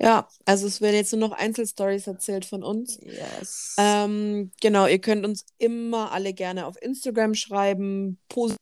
Ja, 0.00 0.28
also 0.44 0.66
es 0.66 0.80
werden 0.80 0.94
jetzt 0.94 1.12
nur 1.12 1.28
noch 1.28 1.36
Einzelstories 1.36 2.06
erzählt 2.06 2.44
von 2.44 2.62
uns. 2.62 2.98
Yes. 3.02 3.74
Ähm, 3.78 4.52
genau, 4.60 4.86
ihr 4.86 5.00
könnt 5.00 5.26
uns 5.26 5.44
immer 5.58 6.12
alle 6.12 6.32
gerne 6.34 6.66
auf 6.66 6.80
Instagram 6.80 7.34
schreiben, 7.34 8.18
positive 8.28 8.58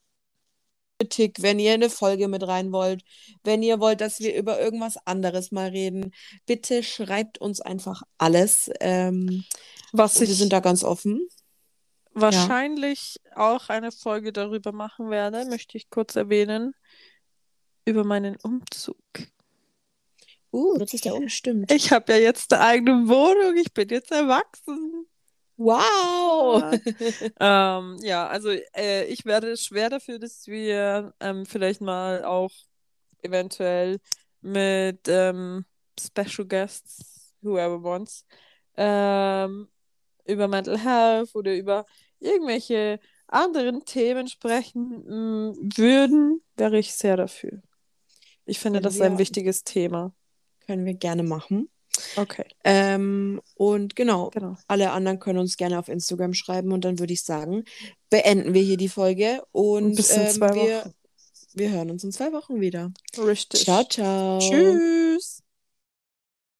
Kritik, 0.99 1.42
wenn 1.42 1.59
ihr 1.59 1.75
eine 1.75 1.90
Folge 1.90 2.27
mit 2.29 2.46
rein 2.46 2.72
wollt, 2.72 3.03
wenn 3.44 3.62
ihr 3.62 3.81
wollt, 3.81 4.01
dass 4.01 4.20
wir 4.20 4.35
über 4.35 4.59
irgendwas 4.61 4.96
anderes 5.07 5.53
mal 5.53 5.68
reden, 5.68 6.12
bitte 6.46 6.83
schreibt 6.83 7.38
uns 7.38 7.61
einfach 7.61 8.03
alles. 8.16 8.70
Ähm, 8.81 9.44
Was 9.92 10.18
wir 10.20 10.27
sind 10.27 10.53
da 10.53 10.61
ganz 10.61 10.85
offen. 10.85 11.29
wahrscheinlich 12.12 13.20
auch 13.35 13.68
eine 13.68 13.92
Folge 13.92 14.33
darüber 14.33 14.72
machen 14.72 15.11
werde, 15.11 15.44
möchte 15.44 15.77
ich 15.77 15.90
kurz 15.90 16.16
erwähnen, 16.16 16.75
über 17.85 18.05
meinen 18.05 18.37
Umzug. 18.42 18.96
Uh, 20.51 20.79
das 20.79 20.95
ist 20.95 21.05
ja 21.05 21.13
umstimmt. 21.13 21.71
Ich 21.71 21.93
habe 21.93 22.13
ja 22.13 22.19
jetzt 22.19 22.53
eine 22.53 22.63
eigene 22.63 23.09
Wohnung, 23.09 23.57
ich 23.57 23.73
bin 23.73 23.89
jetzt 23.89 24.11
erwachsen. 24.11 25.07
Wow! 25.57 26.63
Ähm, 27.41 27.97
ja, 28.03 28.27
also 28.29 28.51
äh, 28.77 29.05
ich 29.07 29.25
werde 29.25 29.57
schwer 29.57 29.91
dafür, 29.91 30.19
dass 30.19 30.47
wir 30.47 31.15
ähm, 31.21 31.47
vielleicht 31.47 31.81
mal 31.81 32.25
auch 32.25 32.51
eventuell 33.23 33.99
mit 34.43 35.09
ähm, 35.09 35.65
Special 35.99 36.47
Guests, 36.47 37.35
whoever 37.41 37.83
wants, 37.83 38.27
ähm, 38.77 39.69
über 40.27 40.49
Mental 40.49 40.79
Health 40.79 41.35
oder 41.35 41.55
über 41.55 41.87
irgendwelche 42.21 43.01
anderen 43.29 43.85
Themen 43.85 44.29
sprechen 44.29 45.05
mm, 45.07 45.71
würden, 45.77 46.43
wäre 46.57 46.79
ich 46.79 46.95
sehr 46.95 47.17
dafür. 47.17 47.63
Ich 48.45 48.59
finde, 48.61 48.79
Können 48.79 48.85
das 48.85 48.95
ist 48.95 49.03
ein 49.03 49.19
wichtiges 49.19 49.65
Thema. 49.65 50.15
Können 50.67 50.85
wir 50.85 50.95
gerne 50.95 51.23
machen. 51.23 51.69
Okay, 52.17 52.45
Ähm, 52.65 53.41
und 53.55 53.97
genau, 53.97 54.29
genau. 54.31 54.57
alle 54.69 54.91
anderen 54.91 55.19
können 55.19 55.39
uns 55.39 55.57
gerne 55.57 55.79
auf 55.79 55.89
Instagram 55.89 56.35
schreiben 56.35 56.73
und 56.73 56.85
dann 56.85 56.99
würde 56.99 57.15
ich 57.15 57.25
sagen, 57.25 57.65
beenden 58.11 58.53
wir 58.53 58.63
hier 58.63 58.77
die 58.77 58.91
Folge 58.91 59.43
und 59.53 59.95
Bis 59.95 60.11
in 60.11 60.23
ähm, 60.23 60.29
zwei 60.29 60.55
wir, 60.55 60.81
Wochen. 60.81 60.95
wir 61.55 61.71
hören 61.71 61.91
uns 61.91 62.05
in 62.05 62.13
zwei 62.13 62.33
Wochen 62.33 62.61
wieder. 62.61 62.93
Richtig. 63.17 63.65
Ciao, 63.65 63.85
ciao. 63.85 64.39
Tschüss. 64.41 65.46